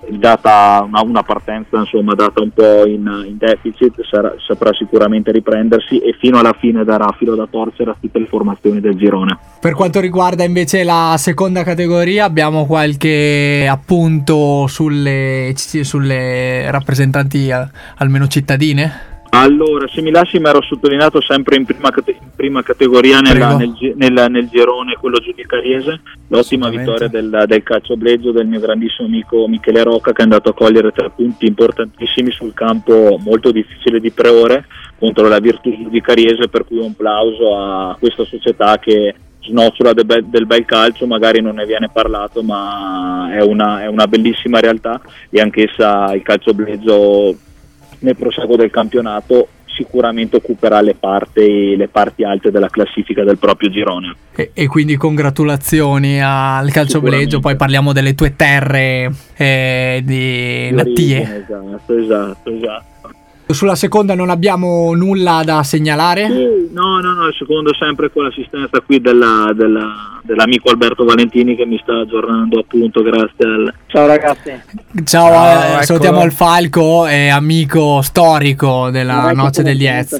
data 0.09 0.83
una, 0.87 1.01
una 1.01 1.23
partenza 1.23 1.77
insomma, 1.77 2.13
data 2.13 2.41
un 2.41 2.51
po' 2.51 2.85
in, 2.85 3.25
in 3.27 3.37
deficit 3.37 4.01
sarà, 4.09 4.33
saprà 4.45 4.73
sicuramente 4.73 5.31
riprendersi 5.31 5.97
e 5.99 6.15
fino 6.17 6.39
alla 6.39 6.55
fine 6.57 6.83
darà 6.83 7.13
filo 7.17 7.35
da 7.35 7.47
torcere 7.49 7.91
a 7.91 7.97
tutte 7.99 8.19
le 8.19 8.27
formazioni 8.27 8.79
del 8.79 8.95
girone. 8.95 9.37
Per 9.59 9.73
quanto 9.73 9.99
riguarda 9.99 10.43
invece 10.43 10.83
la 10.83 11.15
seconda 11.17 11.63
categoria 11.63 12.23
abbiamo 12.23 12.65
qualche 12.65 13.54
appunto 13.63 14.67
sulle, 14.67 15.53
sulle 15.55 16.69
rappresentanti 16.69 17.49
almeno 17.97 18.27
cittadine? 18.27 19.13
Allora, 19.29 19.85
se 19.89 20.01
mi 20.01 20.11
lasci 20.11 20.39
mi 20.39 20.47
ero 20.47 20.61
sottolineato 20.61 21.19
sempre 21.21 21.57
in 21.57 21.65
prima, 21.65 21.91
cate- 21.91 22.11
in 22.11 22.29
prima 22.33 22.63
categoria 22.63 23.19
nella, 23.19 23.57
nel, 23.57 23.75
nel, 23.95 24.25
nel, 24.29 24.47
girone, 24.47 24.95
quello 24.97 25.17
giudicariese, 25.17 25.99
l'ottima 26.29 26.69
vittoria 26.69 27.09
del, 27.09 27.43
del 27.45 27.63
calcio 27.63 27.97
bleggio 27.97 28.31
del 28.31 28.47
mio 28.47 28.61
grandissimo 28.61 29.07
amico 29.09 29.45
Michele 29.49 29.83
Rocca 29.83 30.13
che 30.13 30.21
è 30.21 30.23
andato 30.23 30.49
a 30.49 30.53
cogliere 30.53 30.93
tre 30.93 31.11
punti 31.13 31.47
importantissimi 31.47 32.31
sul 32.31 32.53
campo 32.53 33.19
molto 33.19 33.51
difficile 33.51 33.99
di 33.99 34.11
Preore 34.11 34.67
contro 34.97 35.27
la 35.27 35.39
Virtus 35.39 35.75
giudicariese, 35.75 36.47
per 36.47 36.63
cui 36.63 36.77
un 36.77 36.95
plauso 36.95 37.57
a 37.57 37.97
questa 37.99 38.23
società 38.23 38.79
che 38.79 39.13
snocciola 39.47 39.93
del 39.93 40.05
bel, 40.05 40.25
del 40.25 40.45
bel 40.45 40.65
calcio, 40.65 41.07
magari 41.07 41.41
non 41.41 41.55
ne 41.55 41.65
viene 41.65 41.89
parlato, 41.91 42.43
ma 42.43 43.29
è 43.31 43.41
una, 43.41 43.83
è 43.83 43.87
una 43.87 44.07
bellissima 44.07 44.59
realtà 44.59 44.99
e 45.29 45.39
anch'essa 45.39 46.13
il 46.13 46.21
calcio 46.21 46.53
bleggio 46.53 47.35
nel 47.99 48.15
proseguo 48.15 48.55
del 48.55 48.71
campionato 48.71 49.49
sicuramente 49.75 50.37
occuperà 50.37 50.81
le 50.81 50.95
parti, 50.95 51.75
le 51.75 51.87
parti, 51.89 52.23
alte 52.23 52.49
della 52.49 52.69
classifica 52.69 53.23
del 53.23 53.37
proprio 53.37 53.69
girone. 53.69 54.15
E, 54.33 54.51
e 54.53 54.67
quindi 54.67 54.95
congratulazioni 54.95 56.21
al 56.21 56.71
calcio 56.71 57.01
Bleggio, 57.01 57.39
poi 57.39 57.55
parliamo 57.55 57.91
delle 57.91 58.15
tue 58.15 58.35
terre 58.35 59.11
eh, 59.35 60.01
di 60.03 60.71
Nattie. 60.71 61.43
Esatto, 61.43 61.97
esatto, 61.97 62.51
esatto. 62.51 62.93
Sulla 63.47 63.75
seconda 63.75 64.15
non 64.15 64.31
abbiamo 64.31 64.93
nulla 64.95 65.41
da 65.45 65.61
segnalare? 65.61 66.27
No, 66.27 66.99
no, 66.99 67.13
no, 67.13 67.27
il 67.27 67.35
secondo 67.37 67.73
sempre 67.75 68.11
con 68.11 68.23
l'assistenza 68.23 68.79
qui 68.81 68.99
della, 68.99 69.51
della, 69.55 70.19
dell'amico 70.23 70.69
Alberto 70.71 71.05
Valentini 71.05 71.55
che 71.55 71.65
mi 71.65 71.79
sta 71.81 71.99
aggiornando 71.99 72.59
appunto 72.59 73.03
grazie 73.03 73.45
al... 73.45 73.73
Ciao 73.85 74.07
ragazzi. 74.07 74.51
Ciao, 75.03 75.29
Ciao 75.29 75.79
eh, 75.79 75.83
salutiamo 75.83 76.23
il 76.23 76.31
Falco, 76.31 77.05
è 77.05 77.27
amico 77.27 78.01
storico 78.01 78.89
della 78.89 79.31
Noce 79.31 79.61
degli 79.61 79.85
Ez. 79.85 80.17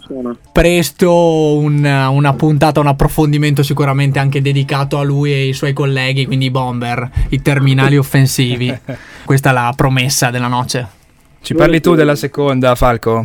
Presto 0.52 1.58
un, 1.58 1.84
una 1.84 2.34
puntata, 2.34 2.80
un 2.80 2.88
approfondimento 2.88 3.64
sicuramente 3.64 4.20
anche 4.20 4.40
dedicato 4.40 5.00
a 5.00 5.04
lui 5.04 5.32
e 5.32 5.42
ai 5.48 5.54
suoi 5.54 5.74
colleghi, 5.74 6.28
quindi 6.28 6.46
i 6.46 6.52
bomber, 6.52 7.10
i 7.30 7.42
terminali 7.42 7.98
offensivi. 7.98 8.74
Questa 9.26 9.50
è 9.50 9.54
la 9.54 9.74
promessa 9.76 10.30
della 10.30 10.48
Noce. 10.48 11.04
Ci 11.46 11.54
parli 11.54 11.80
tu 11.80 11.94
della 11.94 12.16
seconda, 12.16 12.74
Falco? 12.74 13.24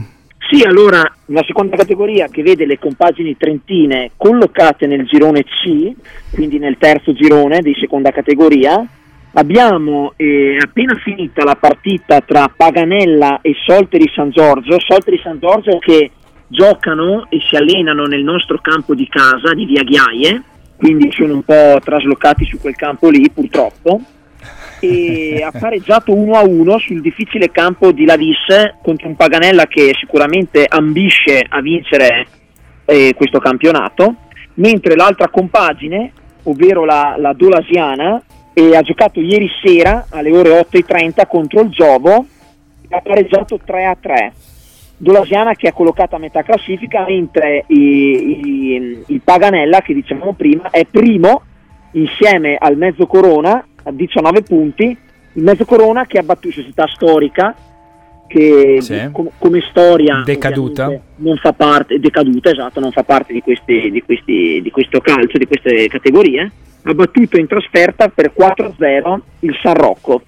Sì, 0.50 0.62
allora, 0.62 1.00
la 1.28 1.42
seconda 1.46 1.74
categoria 1.74 2.28
che 2.28 2.42
vede 2.42 2.66
le 2.66 2.78
compagini 2.78 3.34
trentine 3.34 4.10
collocate 4.14 4.86
nel 4.86 5.06
girone 5.06 5.42
C, 5.44 5.90
quindi 6.30 6.58
nel 6.58 6.76
terzo 6.76 7.14
girone 7.14 7.62
di 7.62 7.74
seconda 7.80 8.10
categoria, 8.10 8.86
abbiamo 9.32 10.12
eh, 10.16 10.58
appena 10.62 10.96
finita 10.96 11.44
la 11.44 11.54
partita 11.54 12.20
tra 12.20 12.52
Paganella 12.54 13.38
e 13.40 13.54
Solteri 13.64 14.12
San 14.14 14.28
Giorgio, 14.28 14.78
Solteri 14.78 15.18
San 15.22 15.38
Giorgio 15.38 15.78
che 15.78 16.10
giocano 16.46 17.24
e 17.30 17.38
si 17.48 17.56
allenano 17.56 18.04
nel 18.04 18.22
nostro 18.22 18.58
campo 18.60 18.94
di 18.94 19.08
casa 19.08 19.54
di 19.54 19.64
Via 19.64 19.82
Ghiaie, 19.82 20.42
quindi 20.76 21.10
sono 21.10 21.32
un 21.32 21.42
po' 21.42 21.80
traslocati 21.82 22.44
su 22.44 22.60
quel 22.60 22.76
campo 22.76 23.08
lì 23.08 23.30
purtroppo 23.30 23.98
e 24.80 25.42
ha 25.42 25.52
pareggiato 25.56 26.12
1-1 26.14 26.78
sul 26.78 27.00
difficile 27.02 27.50
campo 27.50 27.92
di 27.92 28.06
Lavisse 28.06 28.76
contro 28.82 29.08
un 29.08 29.14
Paganella 29.14 29.66
che 29.66 29.92
sicuramente 29.98 30.64
ambisce 30.66 31.44
a 31.46 31.60
vincere 31.60 32.26
eh, 32.86 33.12
questo 33.14 33.38
campionato, 33.38 34.14
mentre 34.54 34.96
l'altra 34.96 35.28
compagine 35.28 36.12
ovvero 36.44 36.84
la, 36.84 37.16
la 37.18 37.32
Dolasiana, 37.34 38.22
e 38.52 38.74
ha 38.74 38.82
giocato 38.82 39.20
ieri 39.20 39.48
sera 39.62 40.06
alle 40.10 40.32
ore 40.32 40.50
8.30 40.60 41.26
contro 41.28 41.60
il 41.60 41.70
Giovo 41.70 42.26
e 42.88 42.96
ha 42.96 43.00
pareggiato 43.00 43.60
3-3. 43.64 44.32
Dolasiana 44.96 45.54
che 45.54 45.68
è 45.68 45.72
collocata 45.72 46.16
a 46.16 46.18
metà 46.18 46.42
classifica, 46.42 47.04
mentre 47.06 47.64
il 47.68 49.20
Paganella, 49.22 49.80
che 49.80 49.94
dicevamo 49.94 50.34
prima, 50.34 50.68
è 50.70 50.84
primo 50.84 51.42
insieme 51.92 52.56
al 52.56 52.76
Mezzo 52.76 53.06
Corona 53.06 53.64
a 53.90 53.92
19 53.92 54.42
punti. 54.42 54.84
Il 55.32 55.42
Mezzo 55.42 55.64
Corona 55.64 56.06
che 56.06 56.18
ha 56.18 56.22
battuto 56.22 56.54
società 56.54 56.86
storica 56.88 57.54
che 58.26 58.78
Sì. 58.80 59.08
com- 59.12 59.28
come 59.38 59.60
storia 59.70 60.22
Decaduta. 60.24 60.88
non 61.16 61.36
fa 61.38 61.52
parte 61.52 61.98
decaduta 61.98 62.50
esatto 62.50 62.78
non 62.78 62.92
fa 62.92 63.02
parte 63.02 63.32
di, 63.32 63.40
questi, 63.40 63.90
di, 63.90 64.02
questi, 64.04 64.60
di 64.62 64.70
questo 64.70 65.00
calcio 65.00 65.36
di 65.36 65.46
queste 65.46 65.88
categorie 65.88 66.48
ha 66.82 66.94
battuto 66.94 67.36
in 67.40 67.48
trasferta 67.48 68.08
per 68.08 68.32
4-0 68.32 69.20
il 69.40 69.58
San 69.60 69.74
Rocco 69.74 70.22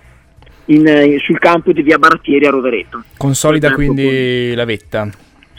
in- 0.67 0.85
eh, 0.87 1.19
sul 1.21 1.39
campo 1.39 1.71
di 1.73 1.83
via 1.83 1.99
Barattieri 1.99 2.45
a 2.47 2.51
Rovereto 2.51 3.05
Consolida 3.17 3.73
quindi 3.73 4.53
la 4.55 4.65
vetta. 4.65 5.09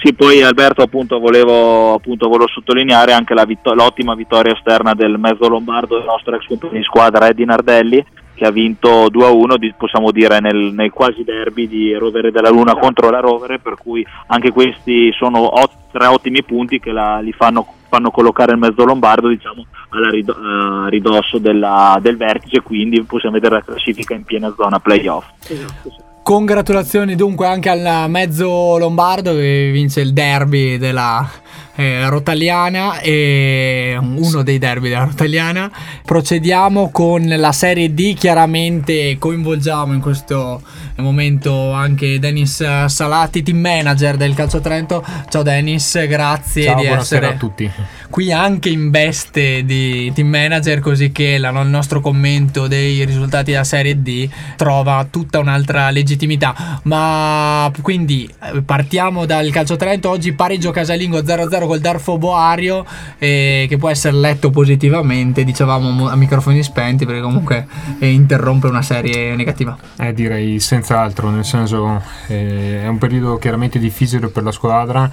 Sì, 0.03 0.13
poi 0.13 0.41
Alberto 0.43 0.81
appunto 0.81 1.17
volevo, 1.17 1.93
appunto, 1.93 2.27
volevo 2.27 2.49
sottolineare 2.49 3.13
anche 3.13 3.33
la 3.33 3.45
vitto- 3.45 3.73
l'ottima 3.73 4.15
vittoria 4.15 4.51
esterna 4.53 4.93
del 4.93 5.17
mezzo 5.17 5.47
lombardo 5.47 5.95
del 5.95 6.05
nostro 6.05 6.35
ex 6.35 6.45
compagno 6.45 6.73
di 6.73 6.83
squadra 6.83 7.29
Eddie 7.29 7.45
Nardelli 7.45 8.05
che 8.35 8.45
ha 8.45 8.51
vinto 8.51 9.07
2-1, 9.09 9.55
di- 9.57 9.73
possiamo 9.77 10.11
dire 10.11 10.41
nel, 10.41 10.73
nel 10.73 10.89
quasi 10.91 11.23
derby 11.23 11.67
di 11.69 11.93
Rovere 11.93 12.31
della 12.31 12.49
Luna 12.49 12.75
contro 12.75 13.09
la 13.11 13.19
Rovere, 13.21 13.59
per 13.59 13.75
cui 13.77 14.05
anche 14.27 14.51
questi 14.51 15.13
sono 15.13 15.39
ot- 15.61 15.89
tre 15.91 16.07
ottimi 16.07 16.43
punti 16.43 16.79
che 16.81 16.91
la- 16.91 17.19
li 17.19 17.31
fanno, 17.31 17.65
fanno 17.87 18.11
collocare 18.11 18.51
il 18.51 18.57
mezzo 18.57 18.83
lombardo 18.83 19.29
diciamo, 19.29 19.65
alla 19.89 20.09
rido- 20.09 20.35
a 20.35 20.87
ridosso 20.89 21.37
della- 21.37 21.97
del 22.01 22.17
vertice, 22.17 22.61
quindi 22.61 23.01
possiamo 23.03 23.35
vedere 23.35 23.55
la 23.55 23.61
classifica 23.63 24.13
in 24.15 24.23
piena 24.25 24.51
zona 24.57 24.79
playoff. 24.79 25.27
Congratulazioni 26.23 27.15
dunque 27.15 27.47
anche 27.47 27.67
al 27.67 28.09
mezzo 28.09 28.77
lombardo 28.77 29.33
che 29.33 29.71
vince 29.73 29.99
il 29.99 30.13
derby 30.13 30.77
della 30.77 31.29
eh, 31.75 32.07
Rotaliana 32.09 32.99
e 32.99 33.97
uno 33.99 34.43
dei 34.43 34.57
derby 34.59 34.89
della 34.89 35.05
Rotaliana. 35.05 35.71
Procediamo 36.05 36.89
con 36.91 37.25
la 37.27 37.51
Serie 37.51 37.93
D, 37.93 38.13
chiaramente 38.15 39.17
coinvolgiamo 39.17 39.93
in 39.93 39.99
questo 40.01 40.61
momento 40.97 41.71
anche 41.71 42.19
Dennis 42.19 42.85
Salati, 42.85 43.41
team 43.43 43.57
manager 43.57 44.15
del 44.17 44.33
Calcio 44.35 44.59
Trento. 44.61 45.03
Ciao 45.29 45.41
Dennis, 45.41 46.05
grazie 46.07 46.65
Ciao, 46.65 46.79
di 46.79 46.85
essere 46.85 47.25
a 47.27 47.33
tutti. 47.33 47.69
qui 48.09 48.31
anche 48.31 48.69
in 48.69 48.91
veste 48.91 49.65
di 49.65 50.11
team 50.13 50.27
manager 50.27 50.79
così 50.79 51.11
che 51.11 51.37
la- 51.39 51.49
il 51.61 51.67
nostro 51.69 51.99
commento 51.99 52.67
dei 52.67 53.03
risultati 53.05 53.51
della 53.51 53.63
Serie 53.63 54.01
D 54.03 54.29
trova 54.55 55.07
tutta 55.09 55.39
un'altra 55.39 55.89
legittimità 55.89 56.79
ma 56.83 57.71
quindi 57.81 58.29
eh, 58.53 58.61
partiamo 58.61 59.25
dal 59.25 59.49
calcio 59.49 59.75
Trento 59.77 60.09
oggi 60.09 60.33
pareggio 60.33 60.69
casalingo 60.71 61.19
0-0 61.23 61.62
col 61.67 61.79
Darfo 61.79 62.17
Boario 62.17 62.85
eh, 63.17 63.65
che 63.67 63.77
può 63.77 63.89
essere 63.89 64.15
letto 64.17 64.49
positivamente 64.49 65.43
dicevamo 65.43 65.89
mo- 65.89 66.09
a 66.09 66.15
microfoni 66.15 66.61
spenti 66.63 67.05
perché 67.05 67.21
comunque 67.21 67.67
eh, 67.99 68.09
interrompe 68.11 68.67
una 68.67 68.81
serie 68.81 69.35
negativa 69.35 69.77
Eh, 69.97 70.13
direi 70.13 70.59
senz'altro, 70.59 71.29
nel 71.29 71.45
senso 71.45 72.01
eh, 72.27 72.81
è 72.83 72.87
un 72.87 72.97
periodo 72.97 73.37
chiaramente 73.37 73.79
difficile 73.79 74.27
per 74.27 74.43
la 74.43 74.51
squadra 74.51 75.11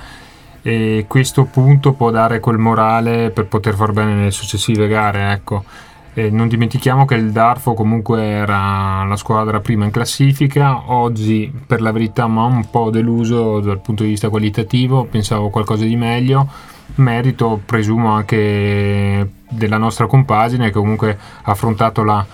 e 0.63 1.07
questo 1.09 1.45
punto 1.45 1.93
può 1.93 2.11
dare 2.11 2.39
quel 2.41 2.59
morale 2.59 3.31
per 3.31 3.47
poter 3.47 3.75
far 3.75 3.93
bene 3.93 4.13
nelle 4.15 4.31
successive 4.31 4.89
gare. 4.89 5.33
Ecco. 5.33 5.65
E 6.13 6.29
non 6.29 6.49
dimentichiamo 6.49 7.05
che 7.05 7.15
il 7.15 7.31
Darfo 7.31 7.75
comunque 7.75 8.23
era 8.23 9.05
la 9.05 9.17
squadra 9.17 9.61
prima 9.61 9.85
in 9.85 9.93
classifica, 9.93 10.91
oggi 10.91 11.53
per 11.67 11.81
la 11.81 11.93
verità 11.93 12.27
mi 12.27 12.39
ha 12.39 12.45
un 12.45 12.69
po' 12.69 12.91
deluso 12.91 13.61
dal 13.61 13.81
punto 13.81 14.03
di 14.03 14.11
vista 14.11 14.29
qualitativo, 14.29 15.05
pensavo 15.05 15.51
qualcosa 15.51 15.85
di 15.85 15.95
meglio, 15.95 16.49
merito 16.97 17.61
presumo 17.65 18.11
anche 18.11 19.31
della 19.49 19.79
nostra 19.79 20.07
compagine 20.07 20.67
che 20.67 20.73
comunque 20.73 21.17
ha 21.43 21.51
affrontato 21.51 22.03
la, 22.03 22.27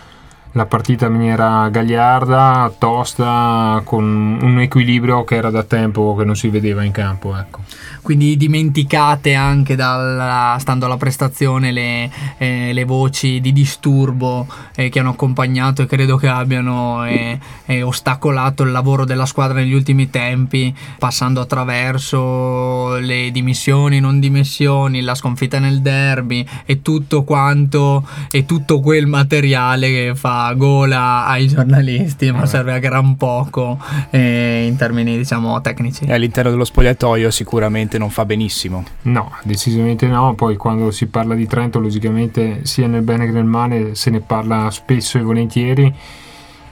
la 0.56 0.64
partita 0.64 1.06
in 1.06 1.12
maniera 1.12 1.68
gagliarda, 1.68 2.72
tosta, 2.78 3.82
con 3.84 4.38
un 4.40 4.58
equilibrio 4.58 5.22
che 5.22 5.36
era 5.36 5.50
da 5.50 5.62
tempo 5.62 6.14
che 6.16 6.24
non 6.24 6.34
si 6.34 6.48
vedeva 6.48 6.82
in 6.82 6.92
campo. 6.92 7.36
Ecco. 7.36 7.60
quindi 8.06 8.36
dimenticate 8.36 9.34
anche 9.34 9.74
dalla, 9.74 10.56
stando 10.60 10.86
alla 10.86 10.96
prestazione 10.96 11.72
le, 11.72 12.08
eh, 12.38 12.72
le 12.72 12.84
voci 12.84 13.40
di 13.40 13.52
disturbo 13.52 14.46
eh, 14.76 14.88
che 14.90 15.00
hanno 15.00 15.10
accompagnato 15.10 15.82
e 15.82 15.86
credo 15.86 16.16
che 16.16 16.28
abbiano 16.28 17.04
eh, 17.04 17.36
eh, 17.66 17.82
ostacolato 17.82 18.62
il 18.62 18.70
lavoro 18.70 19.04
della 19.04 19.26
squadra 19.26 19.58
negli 19.58 19.72
ultimi 19.72 20.08
tempi 20.08 20.72
passando 20.98 21.40
attraverso 21.40 22.96
le 22.98 23.32
dimissioni 23.32 23.98
non 23.98 24.20
dimissioni 24.20 25.00
la 25.00 25.16
sconfitta 25.16 25.58
nel 25.58 25.80
derby 25.80 26.46
e 26.64 26.82
tutto 26.82 27.24
quanto 27.24 28.06
e 28.30 28.46
tutto 28.46 28.78
quel 28.78 29.08
materiale 29.08 29.88
che 29.88 30.12
fa 30.14 30.45
gola 30.54 31.26
ai 31.26 31.48
giornalisti 31.48 32.30
ma 32.32 32.46
serve 32.46 32.72
a 32.72 32.78
gran 32.78 33.16
poco 33.16 33.78
eh, 34.10 34.66
in 34.66 34.76
termini 34.76 35.16
diciamo 35.16 35.60
tecnici 35.60 36.04
E 36.04 36.12
all'interno 36.12 36.50
dello 36.50 36.64
spogliatoio 36.64 37.30
sicuramente 37.30 37.98
non 37.98 38.10
fa 38.10 38.24
benissimo. 38.24 38.84
No, 39.02 39.32
decisamente 39.42 40.06
no. 40.06 40.34
Poi 40.34 40.56
quando 40.56 40.90
si 40.90 41.06
parla 41.06 41.34
di 41.34 41.46
Trento, 41.46 41.78
logicamente 41.78 42.64
sia 42.64 42.86
nel 42.86 43.02
bene 43.02 43.26
che 43.26 43.32
nel 43.32 43.44
male 43.44 43.94
se 43.94 44.10
ne 44.10 44.20
parla 44.20 44.70
spesso 44.70 45.18
e 45.18 45.22
volentieri. 45.22 45.94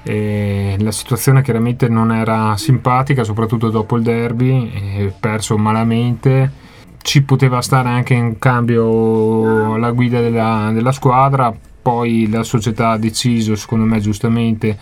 E 0.07 0.77
la 0.79 0.93
situazione 0.93 1.43
chiaramente 1.43 1.89
non 1.89 2.13
era 2.13 2.57
simpatica, 2.57 3.25
soprattutto 3.25 3.71
dopo 3.71 3.97
il 3.97 4.03
derby, 4.03 5.13
perso 5.19 5.57
malamente. 5.57 6.63
Ci 7.01 7.23
poteva 7.23 7.61
stare 7.61 7.89
anche 7.89 8.15
in 8.15 8.39
cambio 8.39 9.77
la 9.77 9.91
guida 9.91 10.21
della, 10.21 10.71
della 10.73 10.93
squadra, 10.93 11.55
poi 11.85 12.31
la 12.31 12.43
società 12.43 12.93
ha 12.93 12.97
deciso, 12.97 13.55
secondo 13.57 13.85
me 13.85 14.01
giustamente, 14.01 14.79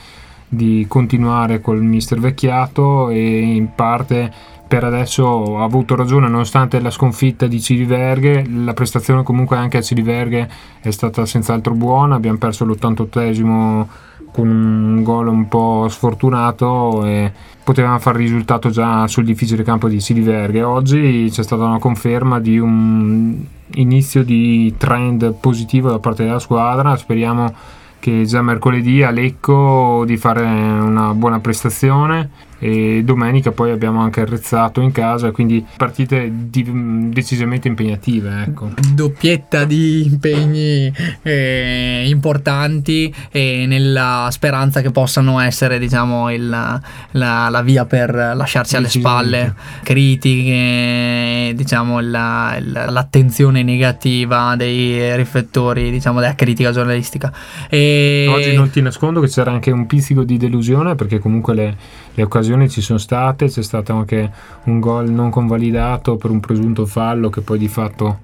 di 0.49 0.85
continuare 0.87 1.61
col 1.61 1.83
mister 1.83 2.21
Vecchiato 2.21 3.11
e 3.11 3.41
in 3.41 3.75
parte 3.75 4.33
per 4.73 4.85
adesso 4.85 5.59
ha 5.59 5.65
avuto 5.65 5.95
ragione 5.95 6.29
nonostante 6.29 6.81
la 6.81 6.89
sconfitta 6.89 7.47
di 7.47 7.61
Ciriverghe 7.61 8.47
la 8.65 8.73
prestazione 8.73 9.23
comunque 9.23 9.59
anche 9.59 9.77
a 9.77 9.83
Ciriverghe 9.83 10.49
è 10.81 10.91
stata 10.91 11.27
senz'altro 11.27 11.75
buona 11.75 12.15
abbiamo 12.15 12.39
perso 12.39 12.65
l'88esimo 12.65 13.87
con 14.33 14.49
un 14.49 15.03
gol 15.03 15.27
un 15.27 15.47
po' 15.47 15.89
sfortunato 15.91 17.05
e 17.05 17.31
potevamo 17.63 17.99
fare 17.99 18.17
risultato 18.17 18.71
già 18.71 19.07
sul 19.09 19.27
difficile 19.27 19.63
campo 19.63 19.89
di 19.89 20.01
Ciriverghe 20.01 20.63
oggi 20.63 21.29
c'è 21.31 21.43
stata 21.43 21.65
una 21.65 21.79
conferma 21.79 22.41
di 22.41 22.59
un 22.59 23.45
inizio 23.75 24.25
di 24.25 24.75
trend 24.79 25.35
positivo 25.35 25.91
da 25.91 25.99
parte 25.99 26.25
della 26.25 26.39
squadra 26.39 26.97
speriamo 26.97 27.53
che 27.99 28.25
già 28.25 28.41
mercoledì 28.41 29.03
a 29.03 29.11
Lecco 29.11 30.05
di 30.07 30.17
fare 30.17 30.45
una 30.47 31.13
buona 31.13 31.41
prestazione 31.41 32.51
e 32.65 33.03
domenica 33.05 33.51
poi 33.51 33.73
abbiamo 33.73 34.01
anche 34.01 34.21
arrezzato 34.21 34.81
in 34.81 34.93
casa 34.93 35.33
quindi 35.33 35.65
partite 35.77 36.31
di- 36.33 37.11
decisamente 37.11 37.67
impegnative 37.67 38.45
ecco. 38.47 38.71
doppietta 38.95 39.65
di 39.65 40.07
impegni 40.07 40.93
eh, 41.23 42.05
importanti 42.07 43.13
e 43.33 43.65
nella 43.67 44.29
speranza 44.31 44.81
che 44.81 44.93
possano 44.93 45.41
essere 45.41 45.81
diciamo 45.81 46.31
il- 46.31 46.49
la, 46.49 47.49
la 47.51 47.63
via 47.63 47.85
per 47.85 48.15
lasciarci 48.15 48.77
alle 48.77 48.89
spalle 48.89 49.55
critiche 49.83 51.53
diciamo 51.57 51.99
la- 52.01 52.57
la- 52.61 52.91
l'attenzione 52.91 53.63
negativa 53.65 54.55
dei 54.57 55.17
riflettori 55.17 55.91
diciamo 55.91 56.21
della 56.21 56.35
critica 56.37 56.71
giornalistica 56.71 57.33
e 57.69 58.27
oggi 58.29 58.55
non 58.55 58.71
ti 58.71 58.81
nascondo 58.81 59.21
che 59.21 59.27
c'era 59.29 59.51
anche 59.51 59.73
un 59.73 59.87
pizzico 59.87 60.23
di 60.23 60.37
delusione 60.37 60.95
perché 60.95 61.19
comunque 61.19 61.55
le, 61.55 61.77
le 62.15 62.23
occasioni 62.23 62.51
ci 62.69 62.81
sono 62.81 62.99
state 62.99 63.49
c'è 63.49 63.63
stato 63.63 63.93
anche 63.93 64.31
un 64.65 64.81
gol 64.81 65.11
non 65.11 65.31
convalidato 65.31 66.17
per 66.17 66.31
un 66.31 66.41
presunto 66.41 66.87
fallo 66.87 67.31
che 67.31 67.41
poi 67.41 67.59
di 67.59 67.69
fatto 67.69 68.21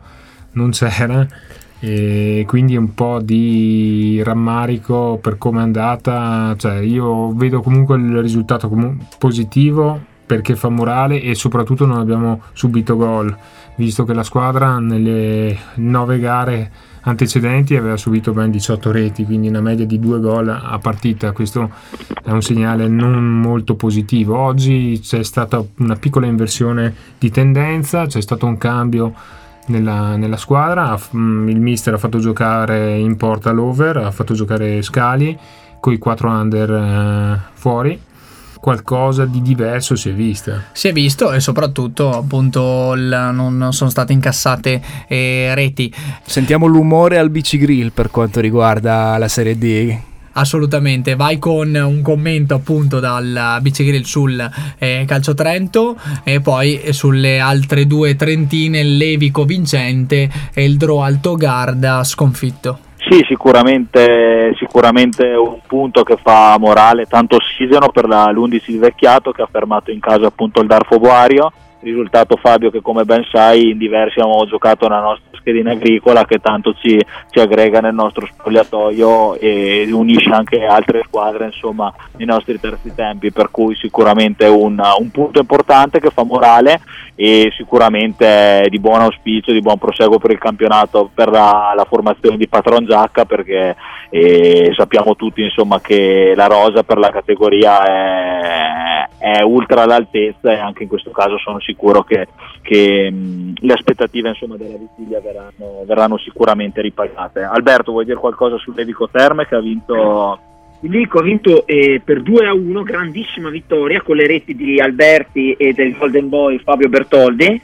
non 0.52 0.70
c'era. 0.70 1.26
E 1.80 2.44
quindi 2.48 2.76
un 2.76 2.92
po' 2.92 3.20
di 3.22 4.20
rammarico 4.24 5.18
per 5.22 5.38
come 5.38 5.60
è 5.60 5.62
andata 5.62 6.56
cioè 6.58 6.80
io 6.80 7.32
vedo 7.34 7.62
comunque 7.62 7.96
il 7.96 8.20
risultato 8.20 8.68
comu- 8.68 9.00
positivo 9.16 10.00
perché 10.26 10.56
fa 10.56 10.70
morale 10.70 11.22
e 11.22 11.36
soprattutto 11.36 11.86
non 11.86 11.98
abbiamo 11.98 12.42
subito 12.52 12.96
gol 12.96 13.34
visto 13.76 14.02
che 14.02 14.12
la 14.12 14.24
squadra 14.24 14.80
nelle 14.80 15.56
nove 15.76 16.18
gare 16.18 16.70
antecedenti 17.08 17.76
aveva 17.76 17.96
subito 17.96 18.32
ben 18.32 18.50
18 18.50 18.90
reti 18.90 19.24
quindi 19.24 19.48
una 19.48 19.60
media 19.60 19.86
di 19.86 19.98
due 19.98 20.20
gol 20.20 20.48
a 20.48 20.78
partita. 20.80 21.32
Questo 21.32 21.70
è 22.22 22.30
un 22.30 22.42
segnale 22.42 22.88
non 22.88 23.24
molto 23.24 23.74
positivo. 23.74 24.36
Oggi 24.36 25.00
c'è 25.02 25.22
stata 25.22 25.62
una 25.78 25.96
piccola 25.96 26.26
inversione 26.26 26.94
di 27.18 27.30
tendenza 27.30 28.06
c'è 28.06 28.20
stato 28.20 28.46
un 28.46 28.58
cambio 28.58 29.14
nella, 29.66 30.16
nella 30.16 30.36
squadra. 30.36 30.98
Mm, 31.16 31.48
il 31.48 31.60
mister 31.60 31.94
ha 31.94 31.98
fatto 31.98 32.18
giocare 32.18 32.96
in 32.96 33.16
porta 33.16 33.50
l'over, 33.50 33.96
ha 33.98 34.10
fatto 34.10 34.34
giocare 34.34 34.82
Scali 34.82 35.36
con 35.80 35.92
i 35.92 35.98
4 35.98 36.28
under 36.28 36.70
eh, 36.70 37.40
fuori 37.54 38.06
qualcosa 38.68 39.24
di 39.24 39.40
diverso 39.40 39.96
si 39.96 40.10
è 40.10 40.12
visto. 40.12 40.64
Si 40.72 40.88
è 40.88 40.92
visto 40.92 41.32
e 41.32 41.40
soprattutto 41.40 42.10
appunto 42.10 42.92
il, 42.92 43.30
non 43.32 43.72
sono 43.72 43.88
state 43.88 44.12
incassate 44.12 44.82
eh, 45.08 45.54
reti. 45.54 45.90
Sentiamo 46.26 46.66
l'umore 46.66 47.16
al 47.16 47.30
BC 47.30 47.56
Grill 47.56 47.92
per 47.92 48.10
quanto 48.10 48.40
riguarda 48.40 49.16
la 49.16 49.28
Serie 49.28 49.56
D. 49.56 49.96
Assolutamente, 50.32 51.16
vai 51.16 51.38
con 51.38 51.74
un 51.74 52.02
commento 52.02 52.54
appunto 52.54 53.00
dal 53.00 53.58
Grill 53.62 54.02
sul 54.02 54.50
eh, 54.76 55.04
Calcio 55.06 55.32
Trento 55.32 55.96
e 56.22 56.40
poi 56.40 56.88
sulle 56.90 57.40
altre 57.40 57.86
due 57.86 58.16
trentine 58.16 58.82
Levico 58.82 59.46
vincente 59.46 60.30
e 60.52 60.64
il 60.64 60.76
Draw 60.76 60.98
Alto 60.98 61.36
Garda 61.36 62.04
sconfitto. 62.04 62.87
Sì, 62.98 63.24
sicuramente, 63.26 64.54
sicuramente 64.56 65.24
un 65.28 65.60
punto 65.66 66.02
che 66.02 66.16
fa 66.20 66.56
morale, 66.58 67.06
tanto 67.06 67.36
ossigeno 67.36 67.88
per 67.90 68.06
la, 68.06 68.30
l'11 68.30 68.64
di 68.66 68.78
Vecchiato 68.78 69.30
che 69.30 69.42
ha 69.42 69.48
fermato 69.50 69.90
in 69.90 70.00
casa 70.00 70.26
appunto 70.26 70.60
il 70.60 70.66
Darfo 70.66 70.98
Boario. 70.98 71.52
Risultato 71.80 72.36
Fabio 72.36 72.70
che 72.70 72.82
come 72.82 73.04
ben 73.04 73.24
sai 73.30 73.70
in 73.70 73.78
diversi 73.78 74.18
abbiamo 74.18 74.44
giocato 74.46 74.88
nella 74.88 75.00
nostra 75.00 75.27
schedina 75.48 75.72
agricola 75.72 76.26
che 76.26 76.38
tanto 76.40 76.74
ci, 76.74 77.00
ci, 77.30 77.40
aggrega 77.40 77.80
nel 77.80 77.94
nostro 77.94 78.26
spogliatoio 78.26 79.36
e 79.36 79.88
unisce 79.90 80.30
anche 80.30 80.64
altre 80.64 81.02
squadre 81.06 81.46
insomma 81.46 81.92
nei 82.16 82.26
nostri 82.26 82.60
terzi 82.60 82.94
tempi 82.94 83.32
per 83.32 83.50
cui 83.50 83.74
sicuramente 83.76 84.46
un, 84.46 84.78
un 84.98 85.10
punto 85.10 85.40
importante 85.40 86.00
che 86.00 86.10
fa 86.10 86.24
morale 86.24 86.80
e 87.14 87.50
sicuramente 87.56 88.66
di 88.68 88.78
buon 88.78 89.00
auspicio, 89.00 89.52
di 89.52 89.60
buon 89.60 89.78
proseguo 89.78 90.18
per 90.18 90.32
il 90.32 90.38
campionato 90.38 91.10
per 91.12 91.30
la, 91.30 91.72
la 91.74 91.84
formazione 91.84 92.36
di 92.36 92.46
Patron 92.46 92.84
Giacca 92.84 93.24
perché 93.24 93.74
eh, 94.10 94.72
sappiamo 94.76 95.16
tutti 95.16 95.42
insomma 95.42 95.80
che 95.80 96.34
la 96.36 96.46
rosa 96.46 96.82
per 96.82 96.98
la 96.98 97.10
categoria 97.10 97.84
è, 97.84 99.08
è 99.18 99.42
ultra 99.42 99.82
all'altezza 99.82 100.52
e 100.52 100.58
anche 100.58 100.84
in 100.84 100.88
questo 100.88 101.10
caso 101.10 101.38
sono 101.38 101.60
sicuro 101.60 102.02
che, 102.04 102.28
che 102.62 103.10
mh, 103.10 103.54
le 103.60 103.72
aspettative 103.72 104.28
insomma, 104.28 104.56
della 104.56 104.76
vigilia 104.78 105.20
verranno, 105.20 105.37
verranno, 105.84 106.18
sicuramente 106.18 106.80
ripagate. 106.80 107.42
Alberto, 107.42 107.92
vuoi 107.92 108.04
dire 108.04 108.18
qualcosa 108.18 108.56
su 108.58 108.72
Levico 108.72 109.08
Terme 109.08 109.46
che 109.46 109.54
ha 109.54 109.60
vinto? 109.60 110.40
Il 110.80 110.90
Lico 110.90 111.18
ha 111.18 111.22
vinto 111.22 111.66
eh, 111.66 112.00
per 112.04 112.22
2 112.22 112.46
a 112.46 112.54
1, 112.54 112.82
grandissima 112.84 113.50
vittoria 113.50 114.00
con 114.00 114.14
le 114.14 114.28
reti 114.28 114.54
di 114.54 114.78
Alberti 114.78 115.52
e 115.54 115.72
del 115.72 115.96
Golden 115.96 116.28
Boy 116.28 116.60
Fabio 116.60 116.88
Bertoldi, 116.88 117.60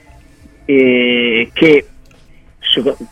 eh, 0.65 1.49
che 1.53 1.85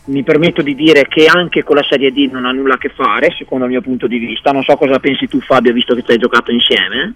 mi 0.06 0.22
permetto 0.22 0.60
di 0.60 0.74
dire 0.74 1.06
che 1.08 1.26
anche 1.26 1.62
con 1.62 1.76
la 1.76 1.86
Serie 1.88 2.12
D 2.12 2.28
non 2.30 2.44
ha 2.44 2.52
nulla 2.52 2.74
a 2.74 2.78
che 2.78 2.90
fare, 2.90 3.34
secondo 3.38 3.64
il 3.64 3.70
mio 3.70 3.80
punto 3.80 4.06
di 4.06 4.18
vista. 4.18 4.50
Non 4.50 4.62
so 4.62 4.76
cosa 4.76 4.98
pensi 4.98 5.26
tu, 5.26 5.40
Fabio, 5.40 5.72
visto 5.72 5.94
che 5.94 6.02
ci 6.02 6.10
hai 6.10 6.18
giocato 6.18 6.50
insieme. 6.50 7.14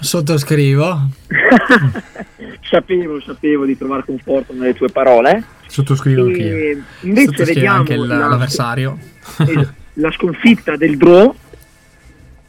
Sottoscrivo. 0.00 1.08
sapevo, 2.62 3.20
sapevo 3.20 3.64
di 3.64 3.76
trovare 3.76 4.04
conforto 4.04 4.52
nelle 4.52 4.74
tue 4.74 4.88
parole. 4.88 5.42
Sottoscrivo 5.66 6.24
anch'io. 6.24 6.84
Invece 7.00 7.26
Sottoscrivo 7.26 7.44
vediamo 7.44 7.76
anche 7.78 7.96
l'avversario. 7.96 8.98
La, 9.38 9.72
la 9.94 10.10
sconfitta 10.12 10.76
del 10.76 10.96
Draw 10.96 11.34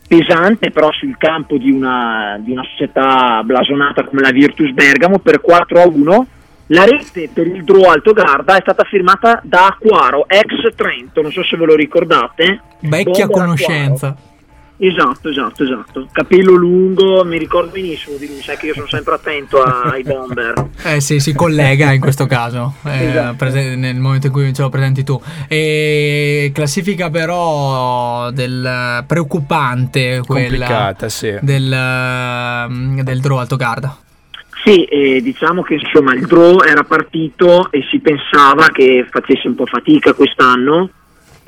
pesante 0.07 0.71
però 0.71 0.89
sul 0.93 1.17
campo 1.17 1.57
di 1.57 1.69
una, 1.69 2.39
di 2.39 2.51
una, 2.51 2.63
società 2.63 3.41
blasonata 3.43 4.05
come 4.05 4.21
la 4.21 4.31
Virtus 4.31 4.71
Bergamo 4.71 5.19
per 5.19 5.41
4 5.41 5.81
a 5.81 5.85
1 5.85 6.27
la 6.67 6.85
rete 6.85 7.29
per 7.33 7.47
il 7.47 7.63
draw 7.63 7.83
Alto 7.83 8.13
Garda 8.13 8.57
è 8.57 8.61
stata 8.61 8.83
firmata 8.85 9.41
da 9.43 9.67
Acquaro 9.67 10.27
ex 10.27 10.75
Trento 10.75 11.21
non 11.21 11.31
so 11.31 11.43
se 11.43 11.57
ve 11.57 11.65
lo 11.65 11.75
ricordate 11.75 12.61
vecchia 12.79 13.27
conoscenza 13.27 14.07
Acquaro. 14.07 14.26
Esatto, 14.79 15.29
esatto, 15.29 15.63
esatto. 15.63 16.07
Capello 16.11 16.53
lungo, 16.53 17.25
mi 17.25 17.39
ricordo 17.39 17.71
benissimo 17.71 18.15
di 18.17 18.27
lui, 18.27 18.41
sai 18.41 18.57
che 18.57 18.67
io 18.67 18.73
sono 18.75 18.87
sempre 18.87 19.15
attento 19.15 19.57
ai 19.63 20.03
bomber. 20.03 20.69
eh 20.83 21.01
sì, 21.01 21.19
si 21.19 21.33
collega 21.33 21.91
in 21.93 21.99
questo 21.99 22.27
caso, 22.27 22.75
eh, 22.85 23.07
esatto. 23.07 23.35
prese- 23.37 23.75
nel 23.75 23.95
momento 23.95 24.27
in 24.27 24.33
cui 24.33 24.53
ce 24.53 24.61
lo 24.61 24.69
presenti 24.69 25.03
tu. 25.03 25.19
E 25.47 26.51
classifica 26.53 27.09
però 27.09 28.29
del 28.29 29.03
preoccupante, 29.07 30.21
quella 30.23 30.95
sì. 31.07 31.35
del, 31.41 32.67
mm, 32.69 32.99
del 32.99 33.19
draw 33.19 33.37
Alto 33.37 33.55
Garda. 33.55 33.97
Sì, 34.63 34.83
eh, 34.83 35.21
diciamo 35.21 35.63
che 35.63 35.75
insomma 35.75 36.13
il 36.13 36.27
draw 36.27 36.61
era 36.61 36.83
partito 36.83 37.71
e 37.71 37.83
si 37.89 37.99
pensava 37.99 38.67
che 38.67 39.07
facesse 39.09 39.47
un 39.47 39.55
po' 39.55 39.65
fatica 39.65 40.13
quest'anno 40.13 40.89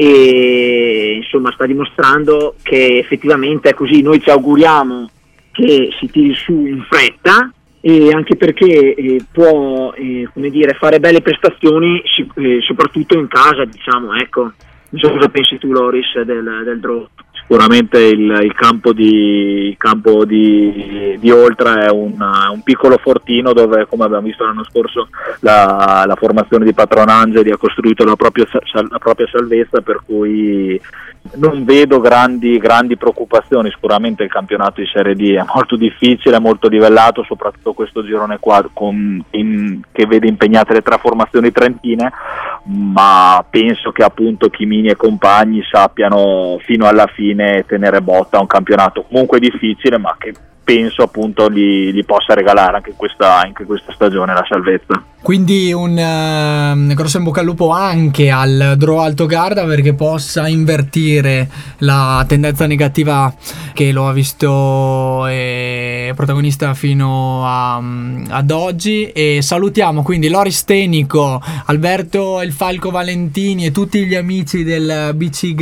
e 0.02 1.16
insomma 1.18 1.52
sta 1.52 1.66
dimostrando 1.66 2.56
che 2.64 3.00
effettivamente 3.00 3.68
è 3.68 3.74
così, 3.74 4.02
noi 4.02 4.22
ci 4.22 4.30
auguriamo 4.30 5.10
che 5.52 5.90
si 6.00 6.10
tiri 6.10 6.34
su 6.36 6.54
in 6.66 6.86
fretta 6.90 7.52
e 7.82 8.10
anche 8.14 8.38
perché 8.38 8.96
eh, 8.96 9.26
può 9.30 9.92
eh, 9.92 10.26
dire, 10.34 10.74
fare 10.76 11.02
belle 11.02 11.22
prestazioni 11.22 12.02
eh, 12.36 12.62
soprattutto 12.62 13.18
in 13.18 13.28
casa 13.28 13.66
diciamo 13.66 14.16
ecco. 14.16 14.54
Non 14.92 15.02
so 15.02 15.12
cosa 15.12 15.28
pensi 15.28 15.58
tu 15.58 15.70
Loris 15.70 16.18
del, 16.22 16.62
del 16.64 16.80
draw 16.80 17.06
sicuramente 17.50 17.98
il, 17.98 18.42
il, 18.44 18.54
campo, 18.54 18.94
di, 18.94 19.70
il 19.70 19.78
campo 19.78 20.24
di, 20.24 21.18
di, 21.20 21.32
Oltra 21.32 21.88
è 21.88 21.90
un, 21.90 22.14
un, 22.14 22.62
piccolo 22.62 23.00
fortino 23.02 23.54
dove, 23.54 23.88
come 23.88 24.04
abbiamo 24.04 24.28
visto 24.28 24.46
l'anno 24.46 24.64
scorso, 24.64 25.10
la, 25.40 26.04
la 26.06 26.16
formazione 26.16 26.64
di 26.64 26.76
Patron 26.76 27.10
Angeli 27.10 27.50
ha 27.50 27.58
costruito 27.58 28.04
la 28.04 28.16
propria, 28.16 28.46
la 28.88 29.00
propria 29.00 29.28
salvezza, 29.32 29.82
per 29.82 30.02
cui 30.06 30.80
non 31.36 31.66
vedo 31.66 32.00
grandi, 32.00 32.58
grandi, 32.60 32.98
preoccupazioni, 32.98 33.72
sicuramente 33.72 34.24
il 34.24 34.30
campionato 34.30 34.80
di 34.82 34.88
Serie 34.92 35.16
D 35.16 35.34
è 35.34 35.44
molto 35.54 35.76
difficile, 35.76 36.40
molto 36.40 36.68
livellato, 36.68 37.24
soprattutto 37.24 37.74
questo 37.74 38.04
girone 38.04 38.38
qua 38.40 38.64
con, 38.72 39.24
in, 39.32 39.82
che 39.92 40.06
vede 40.06 40.28
impegnate 40.28 40.74
le 40.74 40.82
tre 40.82 40.98
formazioni 41.00 41.52
trentine, 41.52 42.12
ma 42.66 43.44
penso 43.50 43.92
che 43.92 44.04
appunto 44.04 44.50
Chimini 44.50 44.90
e 44.90 44.96
compagni 44.96 45.64
sappiano 45.70 46.58
fino 46.64 46.88
alla 46.88 47.08
fine 47.08 47.39
tenere 47.66 48.02
botta 48.02 48.38
a 48.38 48.42
un 48.42 48.48
campionato 48.48 49.04
comunque 49.04 49.40
difficile, 49.40 49.98
ma 49.98 50.16
che 50.18 50.34
penso 50.70 51.02
appunto 51.02 51.50
gli, 51.50 51.92
gli 51.92 52.06
possa 52.06 52.36
regalare 52.36 52.76
anche 52.76 52.94
questa, 52.96 53.40
anche 53.40 53.66
questa 53.66 53.92
stagione 53.92 54.34
la 54.34 54.46
salvezza. 54.48 55.04
Quindi 55.22 55.74
un 55.74 55.92
uh, 55.92 56.94
grosso 56.94 57.18
in 57.18 57.24
bocca 57.24 57.42
al 57.42 57.46
lupo 57.46 57.72
anche 57.72 58.30
al 58.30 58.76
Draw 58.78 58.98
Alto 59.00 59.26
Garda 59.26 59.66
perché 59.66 59.94
possa 59.94 60.48
invertire 60.48 61.50
la 61.80 62.24
tendenza 62.26 62.68
negativa 62.68 63.34
che 63.74 63.92
lo 63.92 64.08
ha 64.08 64.14
visto 64.14 65.28
eh, 65.28 66.14
protagonista 66.16 66.74
fino 66.74 67.46
a, 67.46 67.82
ad 68.30 68.52
oggi. 68.52 69.12
E 69.12 69.40
salutiamo 69.42 70.04
quindi 70.04 70.30
Loris 70.30 70.64
Tenico, 70.64 71.42
Alberto 71.66 72.42
Il 72.42 72.54
Falco 72.54 72.92
Valentini 72.92 73.66
e 73.66 73.72
tutti 73.72 74.06
gli 74.06 74.16
amici 74.16 74.64
del 74.64 75.12
BC, 75.16 75.54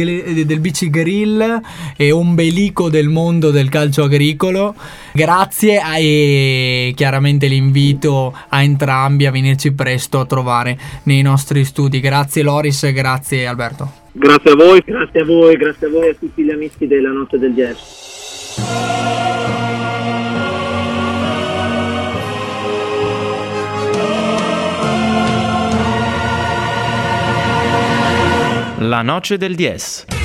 del 0.44 0.60
BC 0.60 0.90
Grill 0.90 1.62
e 1.96 2.12
ombelico 2.12 2.90
del 2.90 3.08
mondo 3.08 3.50
del 3.50 3.70
calcio 3.70 4.04
agricolo. 4.04 4.76
Grazie 5.14 5.82
e 5.98 6.94
chiaramente 6.96 7.48
l'invito 7.48 8.36
a 8.50 8.62
entrambi 8.62 9.26
a 9.26 9.32
venirci 9.32 9.74
presto 9.74 10.20
a 10.20 10.26
trovare 10.26 10.78
nei 11.04 11.22
nostri 11.22 11.64
studi. 11.64 12.00
Grazie 12.00 12.44
Loris, 12.44 12.92
grazie 12.92 13.48
Alberto. 13.48 13.92
Grazie 14.12 14.52
a 14.52 14.56
voi, 14.56 14.82
grazie 14.86 15.22
a 15.22 15.26
voi, 15.26 15.56
grazie 15.58 15.88
a 15.88 15.90
voi 15.90 16.08
e 16.08 16.10
a 16.10 16.16
tutti 16.16 16.44
gli 16.44 16.52
amici 16.52 16.88
della 16.88 17.12
Notte 17.12 17.38
del 17.38 17.54
Jazz. 17.54 19.06
La 28.80 29.02
noce 29.02 29.38
del 29.38 29.56
10. 29.56 30.17